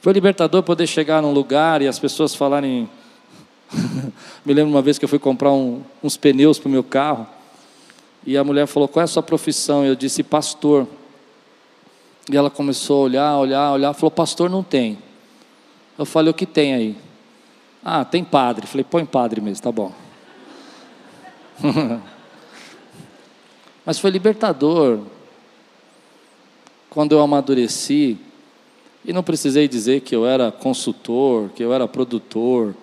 Foi 0.01 0.13
libertador 0.13 0.63
poder 0.63 0.87
chegar 0.87 1.21
num 1.21 1.31
lugar 1.31 1.81
e 1.81 1.87
as 1.87 1.99
pessoas 1.99 2.33
falarem. 2.33 2.89
Me 4.45 4.53
lembro 4.53 4.71
uma 4.71 4.81
vez 4.81 4.97
que 4.97 5.05
eu 5.05 5.09
fui 5.09 5.19
comprar 5.19 5.51
um, 5.51 5.81
uns 6.03 6.17
pneus 6.17 6.57
para 6.57 6.67
o 6.67 6.71
meu 6.71 6.83
carro. 6.83 7.27
E 8.25 8.37
a 8.37 8.43
mulher 8.43 8.65
falou: 8.67 8.87
Qual 8.87 9.01
é 9.01 9.03
a 9.05 9.07
sua 9.07 9.23
profissão? 9.23 9.85
Eu 9.85 9.95
disse: 9.95 10.23
Pastor. 10.23 10.87
E 12.31 12.37
ela 12.37 12.49
começou 12.49 13.01
a 13.01 13.03
olhar, 13.05 13.37
olhar, 13.37 13.71
olhar. 13.73 13.93
Falou: 13.93 14.11
Pastor 14.11 14.49
não 14.49 14.63
tem. 14.63 14.97
Eu 15.99 16.05
falei, 16.05 16.31
o 16.31 16.33
que 16.33 16.45
tem 16.45 16.73
aí? 16.73 16.95
Ah, 17.83 18.05
tem 18.05 18.23
padre. 18.23 18.65
Falei, 18.65 18.85
põe 18.85 19.05
padre 19.05 19.41
mesmo, 19.41 19.61
tá 19.61 19.69
bom. 19.69 19.91
Mas 23.85 23.99
foi 23.99 24.09
libertador. 24.09 25.01
Quando 26.89 27.11
eu 27.11 27.19
amadureci, 27.19 28.17
e 29.03 29.13
não 29.13 29.23
precisei 29.23 29.67
dizer 29.67 30.01
que 30.01 30.15
eu 30.15 30.25
era 30.25 30.51
consultor, 30.51 31.49
que 31.49 31.63
eu 31.63 31.73
era 31.73 31.87
produtor, 31.87 32.75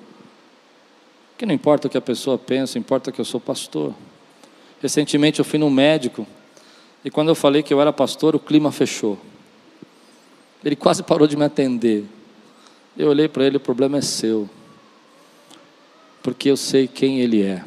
que 1.37 1.45
não 1.45 1.55
importa 1.55 1.87
o 1.87 1.91
que 1.91 1.99
a 1.99 2.03
pessoa 2.03 2.39
pensa, 2.39 2.79
importa 2.79 3.13
que 3.13 3.21
eu 3.21 3.25
sou 3.25 3.39
pastor. 3.39 3.95
Recentemente 4.81 5.39
eu 5.39 5.45
fui 5.45 5.59
num 5.59 5.71
médico, 5.71 6.27
e 7.05 7.11
quando 7.11 7.29
eu 7.29 7.35
falei 7.35 7.63
que 7.63 7.73
eu 7.73 7.81
era 7.81 7.93
pastor, 7.93 8.35
o 8.35 8.41
clima 8.41 8.73
fechou. 8.73 9.19
Ele 10.65 10.75
quase 10.75 11.03
parou 11.03 11.29
de 11.29 11.37
me 11.37 11.45
atender. 11.45 12.05
Eu 12.97 13.11
olhei 13.11 13.29
para 13.29 13.45
ele, 13.45 13.59
o 13.59 13.61
problema 13.61 13.99
é 13.99 14.01
seu. 14.01 14.49
Porque 16.23 16.51
eu 16.51 16.57
sei 16.57 16.89
quem 16.89 17.21
ele 17.21 17.43
é. 17.43 17.63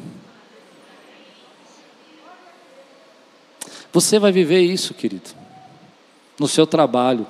Você 3.92 4.18
vai 4.18 4.30
viver 4.30 4.60
isso, 4.60 4.92
querido. 4.92 5.30
No 6.38 6.46
seu 6.46 6.66
trabalho, 6.66 7.26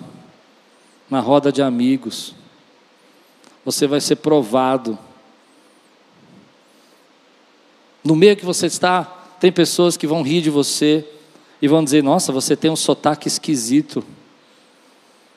na 1.11 1.21
roda 1.21 1.51
de 1.51 1.61
amigos. 1.61 2.35
você 3.65 3.87
vai 3.87 4.01
ser 4.01 4.17
provado. 4.17 4.99
No 8.03 8.17
meio 8.17 8.37
que 8.37 8.45
você 8.45 8.67
está, 8.67 9.05
tem 9.39 9.53
pessoas 9.53 9.97
que 9.97 10.07
vão 10.07 10.23
rir 10.23 10.41
de 10.41 10.51
você 10.51 11.05
e 11.61 11.69
vão 11.69 11.85
dizer: 11.85 12.03
Nossa, 12.03 12.33
você 12.33 12.57
tem 12.57 12.71
um 12.71 12.77
sotaque 12.77 13.29
esquisito. 13.29 14.05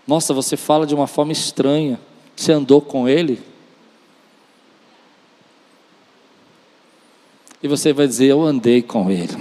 Nossa, 0.08 0.34
você 0.34 0.56
fala 0.56 0.86
de 0.86 0.94
uma 0.94 1.08
forma 1.08 1.32
estranha. 1.32 2.00
Você 2.36 2.52
andou 2.52 2.82
com 2.82 3.08
ele? 3.08 3.42
E 7.62 7.68
você 7.68 7.92
vai 7.92 8.08
dizer: 8.08 8.28
Eu 8.28 8.42
andei 8.42 8.82
com 8.82 9.10
ele. 9.10 9.36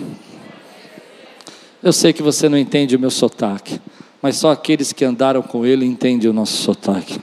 Eu 1.82 1.92
sei 1.92 2.12
que 2.12 2.22
você 2.22 2.48
não 2.48 2.56
entende 2.56 2.94
o 2.94 2.98
meu 2.98 3.10
sotaque, 3.10 3.80
mas 4.22 4.36
só 4.36 4.52
aqueles 4.52 4.92
que 4.92 5.04
andaram 5.04 5.42
com 5.42 5.66
ele 5.66 5.84
entendem 5.84 6.30
o 6.30 6.32
nosso 6.32 6.62
sotaque. 6.62 7.20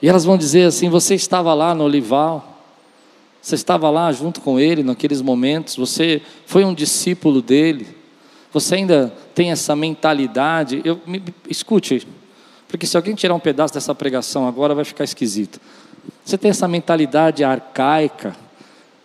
E 0.00 0.08
elas 0.08 0.24
vão 0.24 0.38
dizer 0.38 0.62
assim: 0.62 0.88
Você 0.88 1.14
estava 1.14 1.52
lá 1.52 1.74
no 1.74 1.84
Olival, 1.84 2.60
você 3.40 3.56
estava 3.56 3.90
lá 3.90 4.12
junto 4.12 4.40
com 4.40 4.60
ele 4.60 4.84
naqueles 4.84 5.20
momentos, 5.20 5.74
você 5.74 6.22
foi 6.46 6.64
um 6.64 6.72
discípulo 6.72 7.42
dele, 7.42 7.88
você 8.52 8.76
ainda 8.76 9.12
tem 9.34 9.50
essa 9.50 9.74
mentalidade. 9.74 10.80
Eu, 10.84 11.00
me, 11.04 11.20
escute, 11.48 12.06
porque 12.68 12.86
se 12.86 12.96
alguém 12.96 13.16
tirar 13.16 13.34
um 13.34 13.40
pedaço 13.40 13.74
dessa 13.74 13.94
pregação 13.94 14.46
agora 14.46 14.74
vai 14.74 14.84
ficar 14.84 15.02
esquisito. 15.02 15.60
Você 16.24 16.38
tem 16.38 16.50
essa 16.50 16.68
mentalidade 16.68 17.42
arcaica 17.42 18.36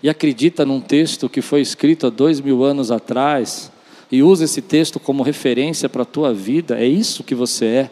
e 0.02 0.10
acredita 0.10 0.64
num 0.66 0.80
texto 0.80 1.28
que 1.28 1.42
foi 1.42 1.62
escrito 1.62 2.06
há 2.06 2.10
dois 2.12 2.40
mil 2.40 2.64
anos 2.64 2.92
atrás 2.92 3.72
e 4.12 4.24
usa 4.24 4.46
esse 4.46 4.62
texto 4.62 5.00
como 5.00 5.24
referência 5.24 5.90
para 5.90 6.04
a 6.04 6.06
tua 6.06 6.34
vida, 6.34 6.80
é 6.80 6.86
isso 6.86 7.24
que 7.24 7.36
você 7.36 7.66
é. 7.66 7.92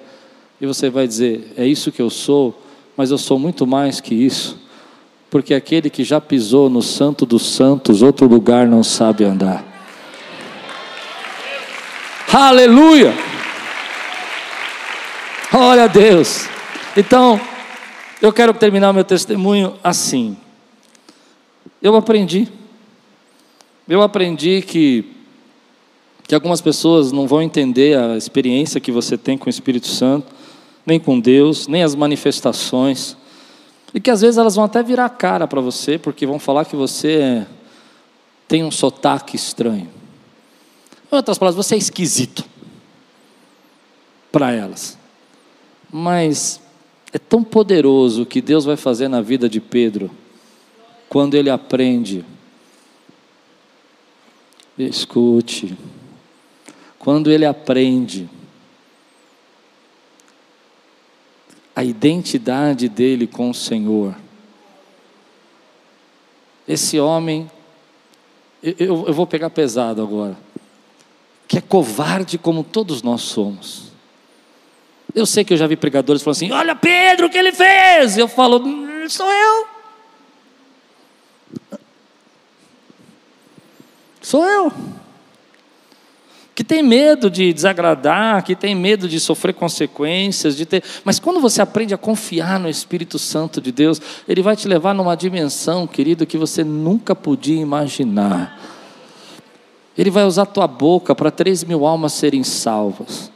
E 0.60 0.66
você 0.66 0.90
vai 0.90 1.08
dizer: 1.08 1.54
é 1.58 1.68
isso 1.68 1.92
que 1.92 2.02
eu 2.02 2.10
sou, 2.10 2.62
mas 2.96 3.12
eu 3.12 3.18
sou 3.18 3.38
muito 3.38 3.68
mais 3.68 4.00
que 4.00 4.16
isso. 4.16 4.58
Porque 5.30 5.54
aquele 5.54 5.90
que 5.90 6.04
já 6.04 6.22
pisou 6.22 6.70
no 6.70 6.82
Santo 6.82 7.26
dos 7.26 7.54
Santos, 7.54 8.02
outro 8.02 8.28
lugar 8.28 8.66
não 8.66 8.84
sabe 8.84 9.26
andar. 9.26 9.66
Aleluia! 12.32 13.14
Glória 15.52 15.84
a 15.84 15.88
Deus. 15.88 16.48
Então, 16.96 17.40
eu 18.22 18.32
quero 18.32 18.54
terminar 18.54 18.94
meu 18.94 19.04
testemunho 19.04 19.74
assim. 19.84 20.38
Eu 21.82 21.96
aprendi. 21.96 22.48
Eu 23.88 24.02
aprendi 24.02 24.62
que 24.62 25.15
que 26.28 26.34
algumas 26.34 26.62
pessoas 26.62 27.12
não 27.12 27.28
vão 27.28 27.42
entender 27.42 27.98
a 27.98 28.18
experiência 28.18 28.82
que 28.82 28.92
você 28.92 29.18
tem 29.18 29.38
com 29.38 29.46
o 29.46 29.50
Espírito 29.50 29.88
Santo, 29.88 30.28
nem 30.86 31.00
com 31.00 31.20
Deus, 31.20 31.68
nem 31.68 31.84
as 31.84 31.94
manifestações. 31.94 33.16
E 33.94 34.00
que 34.00 34.10
às 34.10 34.22
vezes 34.22 34.38
elas 34.38 34.56
vão 34.56 34.66
até 34.66 34.82
virar 34.82 35.10
cara 35.10 35.48
para 35.48 35.62
você, 35.62 35.98
porque 35.98 36.26
vão 36.26 36.40
falar 36.40 36.66
que 36.66 36.76
você 36.76 37.46
tem 38.48 38.64
um 38.64 38.72
sotaque 38.72 39.36
estranho. 39.36 39.90
Em 41.12 41.16
outras 41.16 41.38
palavras, 41.38 41.66
você 41.66 41.76
é 41.76 41.78
esquisito 41.78 42.44
para 44.32 44.52
elas. 44.52 44.98
Mas 45.92 46.60
é 47.14 47.20
tão 47.20 47.44
poderoso 47.44 48.24
o 48.24 48.26
que 48.26 48.42
Deus 48.42 48.66
vai 48.66 48.76
fazer 48.76 49.08
na 49.08 49.22
vida 49.22 49.48
de 49.48 49.62
Pedro 49.62 50.12
quando 51.08 51.36
ele 51.36 51.50
aprende. 51.50 52.26
Escute. 54.78 55.78
Quando 57.06 57.32
ele 57.32 57.46
aprende 57.46 58.28
a 61.76 61.84
identidade 61.84 62.90
dele 62.90 63.28
com 63.28 63.52
o 63.52 63.54
Senhor. 63.54 64.16
Esse 66.68 67.00
homem, 67.00 67.48
eu, 68.64 69.06
eu, 69.06 69.14
vou 69.14 69.28
pegar 69.28 69.52
pesado 69.52 70.02
agora, 70.02 70.36
que 71.48 71.60
é 71.60 71.62
covarde 71.62 72.40
como 72.40 72.64
todos 72.64 73.04
nós 73.04 73.22
somos. 73.22 73.92
Eu 75.14 75.28
sei 75.28 75.46
que 75.46 75.54
eu 75.54 75.58
já 75.58 75.68
vi 75.68 75.76
pregadores 75.76 76.24
falando 76.24 76.38
assim: 76.38 76.52
Olha 76.52 76.76
Pedro, 76.76 77.28
o 77.28 77.30
que 77.30 77.38
ele 77.38 77.52
fez? 77.52 78.18
Eu 78.18 78.28
falo: 78.28 78.58
hum, 78.66 79.08
Sou 79.08 79.32
eu. 79.32 79.68
Sou 84.24 84.44
eu 84.44 84.95
que 86.56 86.64
tem 86.64 86.82
medo 86.82 87.30
de 87.30 87.52
desagradar, 87.52 88.42
que 88.42 88.56
tem 88.56 88.74
medo 88.74 89.10
de 89.10 89.20
sofrer 89.20 89.54
consequências, 89.54 90.56
de 90.56 90.66
ter. 90.66 90.82
Mas 91.04 91.20
quando 91.20 91.42
você 91.42 91.62
aprende 91.62 91.94
a 91.94 91.98
confiar 91.98 92.58
no 92.58 92.70
Espírito 92.70 93.20
Santo 93.20 93.60
de 93.60 93.74
Deus, 93.74 94.02
ele 94.26 94.42
vai 94.42 94.56
te 94.56 94.66
levar 94.66 94.94
numa 94.94 95.18
dimensão, 95.18 95.86
querido, 95.86 96.26
que 96.26 96.38
você 96.38 96.64
nunca 96.64 97.14
podia 97.14 97.60
imaginar. 97.60 98.58
Ele 99.98 100.10
vai 100.10 100.24
usar 100.24 100.44
a 100.44 100.46
tua 100.46 100.66
boca 100.66 101.14
para 101.14 101.30
três 101.30 101.62
mil 101.62 101.86
almas 101.86 102.14
serem 102.14 102.44
salvas. 102.44 103.30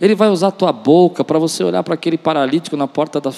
Ele 0.00 0.14
vai 0.14 0.30
usar 0.30 0.48
a 0.48 0.52
tua 0.52 0.72
boca 0.72 1.22
para 1.22 1.38
você 1.38 1.62
olhar 1.62 1.82
para 1.82 1.94
aquele 1.94 2.16
paralítico 2.16 2.74
na 2.74 2.88
porta 2.88 3.20
da, 3.20 3.30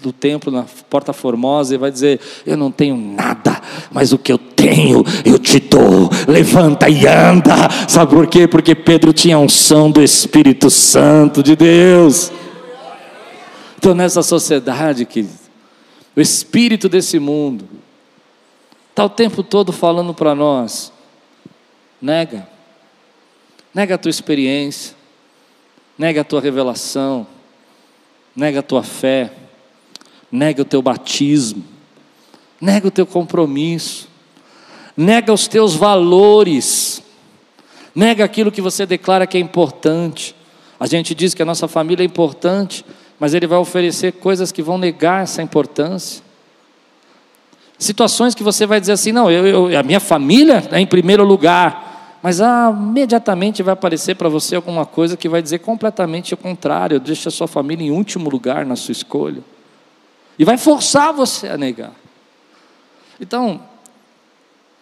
do 0.00 0.12
templo, 0.12 0.50
na 0.50 0.64
porta 0.88 1.12
formosa, 1.12 1.74
e 1.74 1.78
vai 1.78 1.90
dizer: 1.90 2.20
Eu 2.46 2.56
não 2.56 2.70
tenho 2.70 2.96
nada, 2.96 3.60
mas 3.90 4.12
o 4.12 4.18
que 4.18 4.32
eu 4.32 4.38
tenho, 4.38 5.04
eu 5.24 5.38
te 5.38 5.60
dou. 5.60 6.10
Levanta 6.26 6.88
e 6.88 7.06
anda. 7.06 7.54
Sabe 7.88 8.14
por 8.14 8.26
quê? 8.26 8.48
Porque 8.48 8.74
Pedro 8.74 9.12
tinha 9.12 9.38
unção 9.38 9.90
do 9.90 10.02
Espírito 10.02 10.70
Santo 10.70 11.42
de 11.42 11.54
Deus. 11.56 12.32
Então, 13.78 13.94
nessa 13.94 14.22
sociedade, 14.22 15.06
que 15.06 15.26
o 16.14 16.20
espírito 16.20 16.88
desse 16.88 17.18
mundo 17.18 17.66
está 18.90 19.04
o 19.04 19.08
tempo 19.08 19.42
todo 19.42 19.72
falando 19.72 20.12
para 20.12 20.34
nós: 20.34 20.92
nega, 22.00 22.46
nega 23.72 23.94
a 23.94 23.98
tua 23.98 24.10
experiência, 24.10 24.94
nega 25.96 26.20
a 26.20 26.24
tua 26.24 26.40
revelação, 26.40 27.26
nega 28.36 28.60
a 28.60 28.62
tua 28.62 28.82
fé 28.82 29.32
nega 30.30 30.62
o 30.62 30.64
teu 30.64 30.80
batismo, 30.80 31.64
nega 32.60 32.86
o 32.88 32.90
teu 32.90 33.06
compromisso, 33.06 34.08
nega 34.96 35.32
os 35.32 35.48
teus 35.48 35.74
valores, 35.74 37.02
nega 37.94 38.24
aquilo 38.24 38.52
que 38.52 38.60
você 38.60 38.86
declara 38.86 39.26
que 39.26 39.36
é 39.36 39.40
importante. 39.40 40.34
A 40.78 40.86
gente 40.86 41.14
diz 41.14 41.34
que 41.34 41.42
a 41.42 41.46
nossa 41.46 41.66
família 41.66 42.02
é 42.02 42.06
importante, 42.06 42.84
mas 43.18 43.34
ele 43.34 43.46
vai 43.46 43.58
oferecer 43.58 44.12
coisas 44.12 44.52
que 44.52 44.62
vão 44.62 44.78
negar 44.78 45.22
essa 45.22 45.42
importância. 45.42 46.22
Situações 47.78 48.34
que 48.34 48.42
você 48.42 48.66
vai 48.66 48.80
dizer 48.80 48.92
assim: 48.92 49.12
não, 49.12 49.30
eu, 49.30 49.68
eu 49.70 49.78
a 49.78 49.82
minha 49.82 50.00
família 50.00 50.62
é 50.70 50.78
em 50.78 50.86
primeiro 50.86 51.24
lugar, 51.24 52.18
mas 52.22 52.40
ah, 52.40 52.70
imediatamente 52.70 53.62
vai 53.62 53.72
aparecer 53.72 54.16
para 54.16 54.28
você 54.28 54.56
alguma 54.56 54.84
coisa 54.84 55.16
que 55.16 55.28
vai 55.28 55.40
dizer 55.40 55.60
completamente 55.60 56.34
o 56.34 56.36
contrário, 56.36 57.00
deixa 57.00 57.30
a 57.30 57.32
sua 57.32 57.48
família 57.48 57.86
em 57.86 57.90
último 57.90 58.28
lugar 58.28 58.66
na 58.66 58.76
sua 58.76 58.92
escolha. 58.92 59.42
E 60.38 60.44
vai 60.44 60.56
forçar 60.56 61.12
você 61.12 61.48
a 61.48 61.58
negar. 61.58 61.92
Então, 63.20 63.62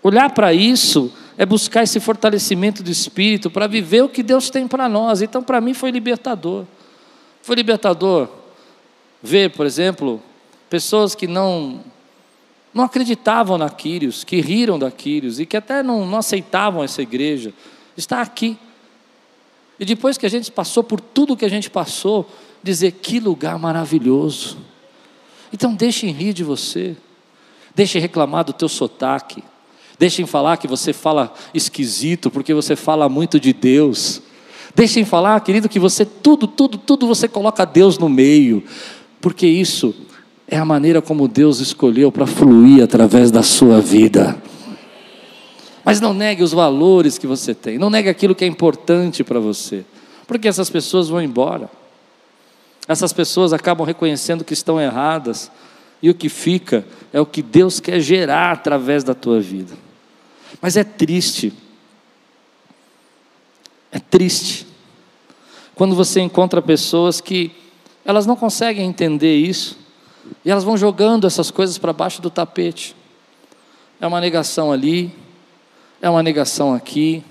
olhar 0.02 0.30
para 0.30 0.52
isso 0.52 1.12
é 1.36 1.44
buscar 1.44 1.82
esse 1.82 2.00
fortalecimento 2.00 2.82
do 2.82 2.90
espírito 2.90 3.50
para 3.50 3.66
viver 3.66 4.02
o 4.02 4.08
que 4.08 4.22
Deus 4.22 4.50
tem 4.50 4.66
para 4.66 4.88
nós. 4.88 5.22
Então, 5.22 5.42
para 5.42 5.60
mim, 5.60 5.74
foi 5.74 5.90
libertador. 5.90 6.64
Foi 7.42 7.56
libertador 7.56 8.28
ver, 9.22 9.50
por 9.50 9.66
exemplo, 9.66 10.22
pessoas 10.68 11.14
que 11.14 11.26
não 11.26 11.80
não 12.72 12.84
acreditavam 12.84 13.58
na 13.58 13.70
Quírios, 13.70 14.22
que 14.22 14.40
riram 14.40 14.78
da 14.78 14.90
Quírios 14.90 15.40
e 15.40 15.46
que 15.46 15.56
até 15.56 15.82
não, 15.82 16.06
não 16.06 16.18
aceitavam 16.18 16.84
essa 16.84 17.02
igreja, 17.02 17.52
está 17.96 18.20
aqui. 18.20 18.56
E 19.80 19.84
depois 19.84 20.18
que 20.18 20.26
a 20.26 20.28
gente 20.28 20.52
passou 20.52 20.84
por 20.84 21.00
tudo 21.00 21.36
que 21.36 21.44
a 21.44 21.48
gente 21.48 21.70
passou, 21.70 22.30
dizer 22.62 22.92
que 22.92 23.20
lugar 23.20 23.58
maravilhoso. 23.58 24.58
Então 25.52 25.74
deixem 25.74 26.10
rir 26.10 26.32
de 26.32 26.44
você, 26.44 26.96
deixem 27.74 28.00
reclamar 28.00 28.44
do 28.44 28.52
teu 28.52 28.68
sotaque, 28.68 29.42
deixem 29.98 30.26
falar 30.26 30.56
que 30.56 30.68
você 30.68 30.92
fala 30.92 31.32
esquisito 31.54 32.30
porque 32.30 32.52
você 32.52 32.76
fala 32.76 33.08
muito 33.08 33.38
de 33.40 33.52
Deus. 33.52 34.22
Deixem 34.74 35.04
falar, 35.04 35.40
querido, 35.40 35.68
que 35.68 35.80
você 35.80 36.04
tudo, 36.04 36.46
tudo, 36.46 36.78
tudo 36.78 37.06
você 37.06 37.26
coloca 37.26 37.64
Deus 37.64 37.98
no 37.98 38.08
meio, 38.08 38.62
porque 39.20 39.46
isso 39.46 39.94
é 40.46 40.56
a 40.56 40.64
maneira 40.64 41.02
como 41.02 41.26
Deus 41.26 41.60
escolheu 41.60 42.12
para 42.12 42.26
fluir 42.26 42.82
através 42.82 43.30
da 43.30 43.42
sua 43.42 43.80
vida. 43.80 44.40
Mas 45.84 46.00
não 46.00 46.12
negue 46.12 46.42
os 46.42 46.52
valores 46.52 47.18
que 47.18 47.26
você 47.26 47.54
tem, 47.54 47.78
não 47.78 47.90
negue 47.90 48.08
aquilo 48.08 48.34
que 48.34 48.44
é 48.44 48.46
importante 48.46 49.24
para 49.24 49.40
você, 49.40 49.84
porque 50.26 50.46
essas 50.46 50.70
pessoas 50.70 51.08
vão 51.08 51.20
embora. 51.20 51.70
Essas 52.88 53.12
pessoas 53.12 53.52
acabam 53.52 53.86
reconhecendo 53.86 54.42
que 54.42 54.54
estão 54.54 54.80
erradas, 54.80 55.50
e 56.02 56.08
o 56.08 56.14
que 56.14 56.28
fica 56.28 56.86
é 57.12 57.20
o 57.20 57.26
que 57.26 57.42
Deus 57.42 57.78
quer 57.78 58.00
gerar 58.00 58.52
através 58.52 59.04
da 59.04 59.14
tua 59.14 59.40
vida. 59.40 59.74
Mas 60.60 60.76
é 60.76 60.82
triste, 60.82 61.52
é 63.92 63.98
triste, 63.98 64.66
quando 65.74 65.94
você 65.94 66.20
encontra 66.20 66.62
pessoas 66.62 67.20
que 67.20 67.52
elas 68.04 68.26
não 68.26 68.34
conseguem 68.34 68.88
entender 68.88 69.36
isso, 69.36 69.76
E 70.44 70.50
elas 70.50 70.64
vão 70.64 70.76
jogando 70.76 71.26
essas 71.26 71.50
coisas 71.50 71.78
para 71.78 71.92
baixo 71.92 72.20
do 72.20 72.30
tapete. 72.30 72.94
É 74.00 74.06
uma 74.06 74.20
negação 74.20 74.70
ali, 74.72 75.12
é 76.00 76.08
uma 76.08 76.22
negação 76.22 76.74
aqui, 76.74 77.24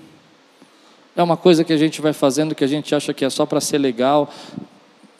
é 1.16 1.22
uma 1.22 1.36
coisa 1.36 1.64
que 1.64 1.72
a 1.72 1.76
gente 1.76 2.00
vai 2.00 2.12
fazendo 2.12 2.54
que 2.54 2.64
a 2.64 2.68
gente 2.68 2.94
acha 2.94 3.14
que 3.14 3.24
é 3.24 3.30
só 3.30 3.46
para 3.46 3.60
ser 3.60 3.78
legal. 3.78 4.32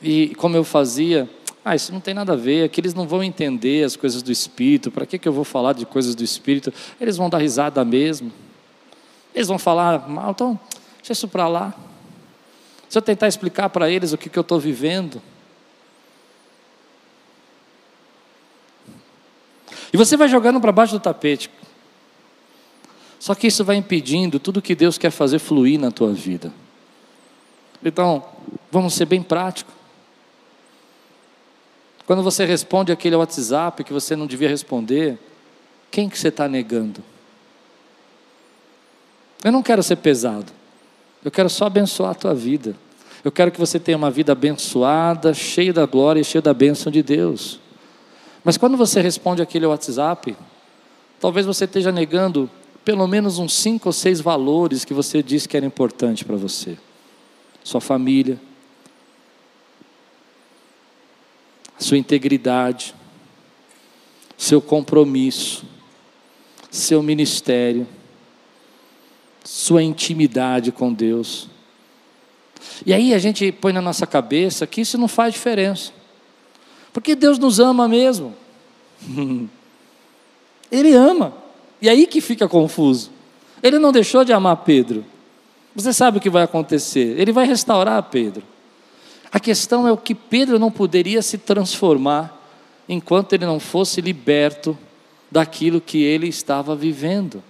E 0.00 0.34
como 0.36 0.56
eu 0.56 0.64
fazia, 0.64 1.28
ah, 1.64 1.74
isso 1.74 1.92
não 1.92 2.00
tem 2.00 2.14
nada 2.14 2.32
a 2.32 2.36
ver, 2.36 2.64
é 2.64 2.68
que 2.68 2.80
eles 2.80 2.94
não 2.94 3.06
vão 3.06 3.22
entender 3.22 3.84
as 3.84 3.96
coisas 3.96 4.22
do 4.22 4.32
Espírito, 4.32 4.90
para 4.90 5.04
que, 5.04 5.18
que 5.18 5.28
eu 5.28 5.32
vou 5.32 5.44
falar 5.44 5.72
de 5.72 5.84
coisas 5.84 6.14
do 6.14 6.22
Espírito? 6.22 6.72
Eles 7.00 7.16
vão 7.16 7.28
dar 7.28 7.38
risada 7.38 7.84
mesmo. 7.84 8.32
Eles 9.34 9.48
vão 9.48 9.58
falar 9.58 10.08
mal, 10.08 10.30
então, 10.30 10.58
deixa 10.96 11.12
isso 11.12 11.28
para 11.28 11.46
lá. 11.46 11.74
Se 12.88 12.96
eu 12.96 13.02
tentar 13.02 13.28
explicar 13.28 13.68
para 13.68 13.90
eles 13.90 14.12
o 14.12 14.18
que, 14.18 14.30
que 14.30 14.38
eu 14.38 14.42
estou 14.42 14.58
vivendo. 14.58 15.20
E 19.92 19.96
você 19.96 20.16
vai 20.16 20.28
jogando 20.28 20.60
para 20.60 20.72
baixo 20.72 20.94
do 20.94 21.00
tapete. 21.00 21.50
Só 23.18 23.34
que 23.34 23.46
isso 23.46 23.64
vai 23.64 23.76
impedindo 23.76 24.38
tudo 24.38 24.62
que 24.62 24.74
Deus 24.74 24.96
quer 24.96 25.10
fazer 25.10 25.38
fluir 25.38 25.78
na 25.78 25.90
tua 25.90 26.12
vida. 26.12 26.52
Então, 27.84 28.24
vamos 28.70 28.94
ser 28.94 29.06
bem 29.06 29.22
práticos. 29.22 29.77
Quando 32.08 32.22
você 32.22 32.46
responde 32.46 32.90
aquele 32.90 33.14
WhatsApp 33.16 33.84
que 33.84 33.92
você 33.92 34.16
não 34.16 34.26
devia 34.26 34.48
responder, 34.48 35.18
quem 35.90 36.08
que 36.08 36.18
você 36.18 36.28
está 36.28 36.48
negando? 36.48 37.02
Eu 39.44 39.52
não 39.52 39.62
quero 39.62 39.82
ser 39.82 39.96
pesado. 39.96 40.50
Eu 41.22 41.30
quero 41.30 41.50
só 41.50 41.66
abençoar 41.66 42.12
a 42.12 42.14
tua 42.14 42.34
vida. 42.34 42.74
Eu 43.22 43.30
quero 43.30 43.50
que 43.50 43.60
você 43.60 43.78
tenha 43.78 43.98
uma 43.98 44.10
vida 44.10 44.32
abençoada, 44.32 45.34
cheia 45.34 45.70
da 45.70 45.84
glória 45.84 46.22
e 46.22 46.24
cheia 46.24 46.40
da 46.40 46.54
bênção 46.54 46.90
de 46.90 47.02
Deus. 47.02 47.60
Mas 48.42 48.56
quando 48.56 48.78
você 48.78 49.02
responde 49.02 49.42
aquele 49.42 49.66
WhatsApp, 49.66 50.34
talvez 51.20 51.44
você 51.44 51.66
esteja 51.66 51.92
negando 51.92 52.48
pelo 52.86 53.06
menos 53.06 53.38
uns 53.38 53.52
cinco 53.52 53.90
ou 53.90 53.92
seis 53.92 54.18
valores 54.18 54.82
que 54.82 54.94
você 54.94 55.22
disse 55.22 55.46
que 55.46 55.58
era 55.58 55.66
importante 55.66 56.24
para 56.24 56.36
você. 56.36 56.78
Sua 57.62 57.82
família, 57.82 58.40
sua 61.78 61.96
integridade, 61.96 62.94
seu 64.36 64.60
compromisso, 64.60 65.64
seu 66.70 67.02
ministério, 67.02 67.86
sua 69.44 69.82
intimidade 69.82 70.70
com 70.70 70.92
Deus. 70.92 71.48
E 72.84 72.92
aí 72.92 73.14
a 73.14 73.18
gente 73.18 73.50
põe 73.52 73.72
na 73.72 73.80
nossa 73.80 74.06
cabeça 74.06 74.66
que 74.66 74.80
isso 74.80 74.98
não 74.98 75.08
faz 75.08 75.32
diferença. 75.34 75.92
Porque 76.92 77.14
Deus 77.14 77.38
nos 77.38 77.60
ama 77.60 77.88
mesmo. 77.88 78.34
Ele 80.70 80.94
ama. 80.94 81.32
E 81.80 81.88
aí 81.88 82.06
que 82.06 82.20
fica 82.20 82.48
confuso. 82.48 83.10
Ele 83.62 83.78
não 83.78 83.92
deixou 83.92 84.24
de 84.24 84.32
amar 84.32 84.56
Pedro. 84.58 85.04
Você 85.74 85.92
sabe 85.92 86.18
o 86.18 86.20
que 86.20 86.30
vai 86.30 86.42
acontecer? 86.42 87.18
Ele 87.18 87.32
vai 87.32 87.46
restaurar 87.46 88.02
Pedro. 88.04 88.42
A 89.30 89.38
questão 89.38 89.86
é 89.86 89.92
o 89.92 89.96
que 89.96 90.14
Pedro 90.14 90.58
não 90.58 90.70
poderia 90.70 91.20
se 91.22 91.38
transformar 91.38 92.34
enquanto 92.88 93.34
ele 93.34 93.44
não 93.44 93.60
fosse 93.60 94.00
liberto 94.00 94.76
daquilo 95.30 95.80
que 95.80 96.02
ele 96.02 96.28
estava 96.28 96.74
vivendo. 96.74 97.42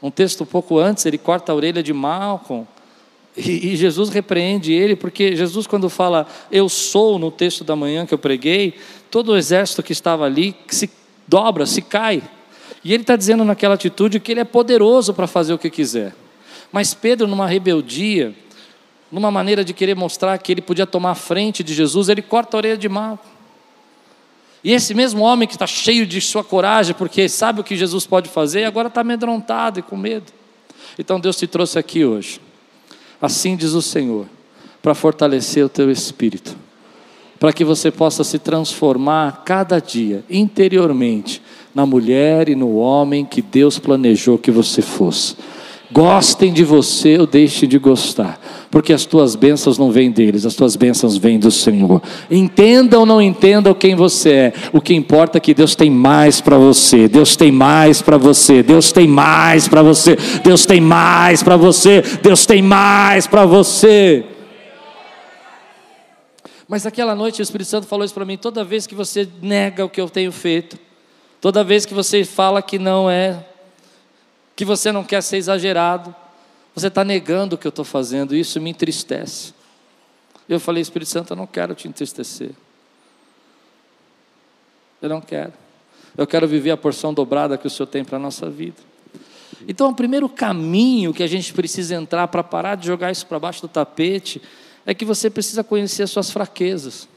Um 0.00 0.10
texto 0.10 0.42
um 0.42 0.46
pouco 0.46 0.78
antes, 0.78 1.06
ele 1.06 1.18
corta 1.18 1.50
a 1.50 1.54
orelha 1.54 1.82
de 1.82 1.92
Malcolm. 1.92 2.66
E, 3.36 3.72
e, 3.72 3.76
Jesus 3.76 4.10
repreende 4.10 4.72
ele, 4.72 4.94
porque 4.94 5.34
Jesus, 5.34 5.66
quando 5.66 5.90
fala 5.90 6.28
eu 6.52 6.68
sou, 6.68 7.18
no 7.18 7.32
texto 7.32 7.64
da 7.64 7.74
manhã 7.74 8.06
que 8.06 8.14
eu 8.14 8.18
preguei, 8.18 8.74
todo 9.10 9.32
o 9.32 9.36
exército 9.36 9.82
que 9.82 9.92
estava 9.92 10.24
ali 10.24 10.54
se 10.68 10.88
dobra, 11.26 11.66
se 11.66 11.82
cai. 11.82 12.22
E 12.84 12.92
ele 12.92 13.02
está 13.02 13.16
dizendo 13.16 13.44
naquela 13.44 13.74
atitude 13.74 14.20
que 14.20 14.30
ele 14.30 14.40
é 14.40 14.44
poderoso 14.44 15.14
para 15.14 15.26
fazer 15.26 15.52
o 15.54 15.58
que 15.58 15.70
quiser. 15.70 16.14
Mas 16.70 16.92
Pedro, 16.92 17.26
numa 17.26 17.46
rebeldia, 17.46 18.34
numa 19.14 19.30
maneira 19.30 19.64
de 19.64 19.72
querer 19.72 19.94
mostrar 19.94 20.36
que 20.38 20.50
ele 20.50 20.60
podia 20.60 20.84
tomar 20.84 21.12
a 21.12 21.14
frente 21.14 21.62
de 21.62 21.72
Jesus, 21.72 22.08
ele 22.08 22.20
corta 22.20 22.56
a 22.56 22.58
orelha 22.58 22.76
de 22.76 22.88
Malcolm. 22.88 23.32
E 24.64 24.72
esse 24.72 24.92
mesmo 24.92 25.22
homem 25.22 25.46
que 25.46 25.54
está 25.54 25.68
cheio 25.68 26.04
de 26.04 26.20
sua 26.20 26.42
coragem, 26.42 26.96
porque 26.96 27.28
sabe 27.28 27.60
o 27.60 27.64
que 27.64 27.76
Jesus 27.76 28.08
pode 28.08 28.28
fazer, 28.28 28.64
agora 28.64 28.88
está 28.88 29.02
amedrontado 29.02 29.78
e 29.78 29.82
com 29.82 29.96
medo. 29.96 30.32
Então 30.98 31.20
Deus 31.20 31.36
te 31.36 31.46
trouxe 31.46 31.78
aqui 31.78 32.04
hoje. 32.04 32.40
Assim 33.22 33.54
diz 33.54 33.70
o 33.72 33.80
Senhor, 33.80 34.26
para 34.82 34.96
fortalecer 34.96 35.64
o 35.64 35.68
teu 35.68 35.92
espírito, 35.92 36.56
para 37.38 37.52
que 37.52 37.64
você 37.64 37.92
possa 37.92 38.24
se 38.24 38.40
transformar 38.40 39.44
cada 39.44 39.78
dia 39.78 40.24
interiormente 40.28 41.40
na 41.72 41.86
mulher 41.86 42.48
e 42.48 42.56
no 42.56 42.78
homem 42.78 43.24
que 43.24 43.40
Deus 43.40 43.78
planejou 43.78 44.38
que 44.38 44.50
você 44.50 44.82
fosse. 44.82 45.36
Gostem 45.94 46.52
de 46.52 46.64
você 46.64 47.16
ou 47.20 47.24
deixem 47.24 47.68
de 47.68 47.78
gostar, 47.78 48.40
porque 48.68 48.92
as 48.92 49.06
tuas 49.06 49.36
bênçãos 49.36 49.78
não 49.78 49.92
vêm 49.92 50.10
deles, 50.10 50.44
as 50.44 50.56
tuas 50.56 50.74
bênçãos 50.74 51.16
vêm 51.16 51.38
do 51.38 51.52
Senhor. 51.52 52.02
Entenda 52.28 52.98
ou 52.98 53.06
não 53.06 53.22
entendam 53.22 53.72
quem 53.72 53.94
você 53.94 54.30
é, 54.30 54.52
o 54.72 54.80
que 54.80 54.92
importa 54.92 55.38
é 55.38 55.40
que 55.40 55.54
Deus 55.54 55.76
tem 55.76 55.88
mais 55.88 56.40
para 56.40 56.58
você, 56.58 57.06
Deus 57.06 57.36
tem 57.36 57.52
mais 57.52 58.02
para 58.02 58.16
você, 58.16 58.60
Deus 58.60 58.90
tem 58.90 59.06
mais 59.06 59.68
para 59.68 59.82
você, 59.84 60.18
Deus 60.42 60.66
tem 60.66 60.80
mais 60.80 61.44
para 61.44 61.56
você, 61.56 62.02
Deus 62.20 62.44
tem 62.44 62.60
mais 62.60 63.28
para 63.28 63.46
você. 63.46 64.24
Mas 66.66 66.86
aquela 66.86 67.14
noite 67.14 67.40
o 67.40 67.44
Espírito 67.44 67.68
Santo 67.68 67.86
falou 67.86 68.04
isso 68.04 68.14
para 68.14 68.24
mim: 68.24 68.36
toda 68.36 68.64
vez 68.64 68.84
que 68.84 68.96
você 68.96 69.28
nega 69.40 69.84
o 69.84 69.88
que 69.88 70.00
eu 70.00 70.10
tenho 70.10 70.32
feito, 70.32 70.76
toda 71.40 71.62
vez 71.62 71.86
que 71.86 71.94
você 71.94 72.24
fala 72.24 72.60
que 72.60 72.80
não 72.80 73.08
é 73.08 73.53
que 74.56 74.64
você 74.64 74.92
não 74.92 75.04
quer 75.04 75.22
ser 75.22 75.36
exagerado, 75.36 76.14
você 76.74 76.88
está 76.88 77.04
negando 77.04 77.54
o 77.54 77.58
que 77.58 77.66
eu 77.66 77.70
estou 77.70 77.84
fazendo, 77.84 78.34
isso 78.34 78.60
me 78.60 78.70
entristece. 78.70 79.54
Eu 80.48 80.60
falei, 80.60 80.82
Espírito 80.82 81.08
Santo, 81.08 81.32
eu 81.32 81.36
não 81.36 81.46
quero 81.46 81.74
te 81.74 81.88
entristecer. 81.88 82.50
Eu 85.00 85.08
não 85.08 85.20
quero. 85.20 85.52
Eu 86.16 86.26
quero 86.26 86.46
viver 86.46 86.70
a 86.70 86.76
porção 86.76 87.12
dobrada 87.12 87.58
que 87.58 87.66
o 87.66 87.70
Senhor 87.70 87.86
tem 87.86 88.04
para 88.04 88.16
a 88.16 88.20
nossa 88.20 88.48
vida. 88.48 88.76
Então, 89.66 89.88
o 89.90 89.94
primeiro 89.94 90.28
caminho 90.28 91.14
que 91.14 91.22
a 91.22 91.26
gente 91.26 91.52
precisa 91.52 91.94
entrar 91.94 92.28
para 92.28 92.42
parar 92.42 92.74
de 92.74 92.86
jogar 92.86 93.10
isso 93.10 93.26
para 93.26 93.38
baixo 93.38 93.62
do 93.62 93.68
tapete 93.68 94.40
é 94.84 94.92
que 94.92 95.04
você 95.04 95.30
precisa 95.30 95.64
conhecer 95.64 96.02
as 96.02 96.10
suas 96.10 96.30
fraquezas. 96.30 97.08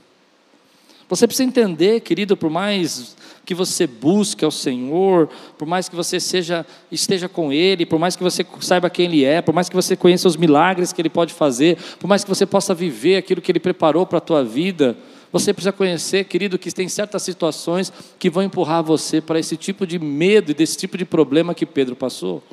Você 1.09 1.25
precisa 1.25 1.47
entender, 1.47 2.01
querido, 2.01 2.35
por 2.35 2.49
mais 2.49 3.15
que 3.45 3.55
você 3.55 3.87
busque 3.87 4.43
ao 4.43 4.51
Senhor, 4.51 5.29
por 5.57 5.65
mais 5.65 5.87
que 5.87 5.95
você 5.95 6.19
seja 6.19 6.65
esteja 6.91 7.29
com 7.29 7.53
Ele, 7.53 7.85
por 7.85 7.97
mais 7.97 8.15
que 8.15 8.23
você 8.23 8.45
saiba 8.59 8.89
quem 8.89 9.05
Ele 9.05 9.23
é, 9.23 9.41
por 9.41 9.55
mais 9.55 9.69
que 9.69 9.75
você 9.75 9.95
conheça 9.95 10.27
os 10.27 10.35
milagres 10.35 10.91
que 10.91 11.01
Ele 11.01 11.09
pode 11.09 11.33
fazer, 11.33 11.77
por 11.97 12.07
mais 12.07 12.25
que 12.25 12.29
você 12.29 12.45
possa 12.45 12.73
viver 12.73 13.15
aquilo 13.15 13.41
que 13.41 13.49
Ele 13.49 13.59
preparou 13.59 14.05
para 14.05 14.17
a 14.17 14.21
tua 14.21 14.43
vida, 14.43 14.97
você 15.31 15.53
precisa 15.53 15.71
conhecer, 15.71 16.25
querido, 16.25 16.59
que 16.59 16.69
tem 16.71 16.89
certas 16.89 17.21
situações 17.21 17.91
que 18.19 18.29
vão 18.29 18.43
empurrar 18.43 18.83
você 18.83 19.21
para 19.21 19.39
esse 19.39 19.55
tipo 19.55 19.87
de 19.87 19.97
medo 19.97 20.51
e 20.51 20.53
desse 20.53 20.75
tipo 20.77 20.97
de 20.97 21.05
problema 21.05 21.53
que 21.53 21.65
Pedro 21.65 21.95
passou. 21.95 22.43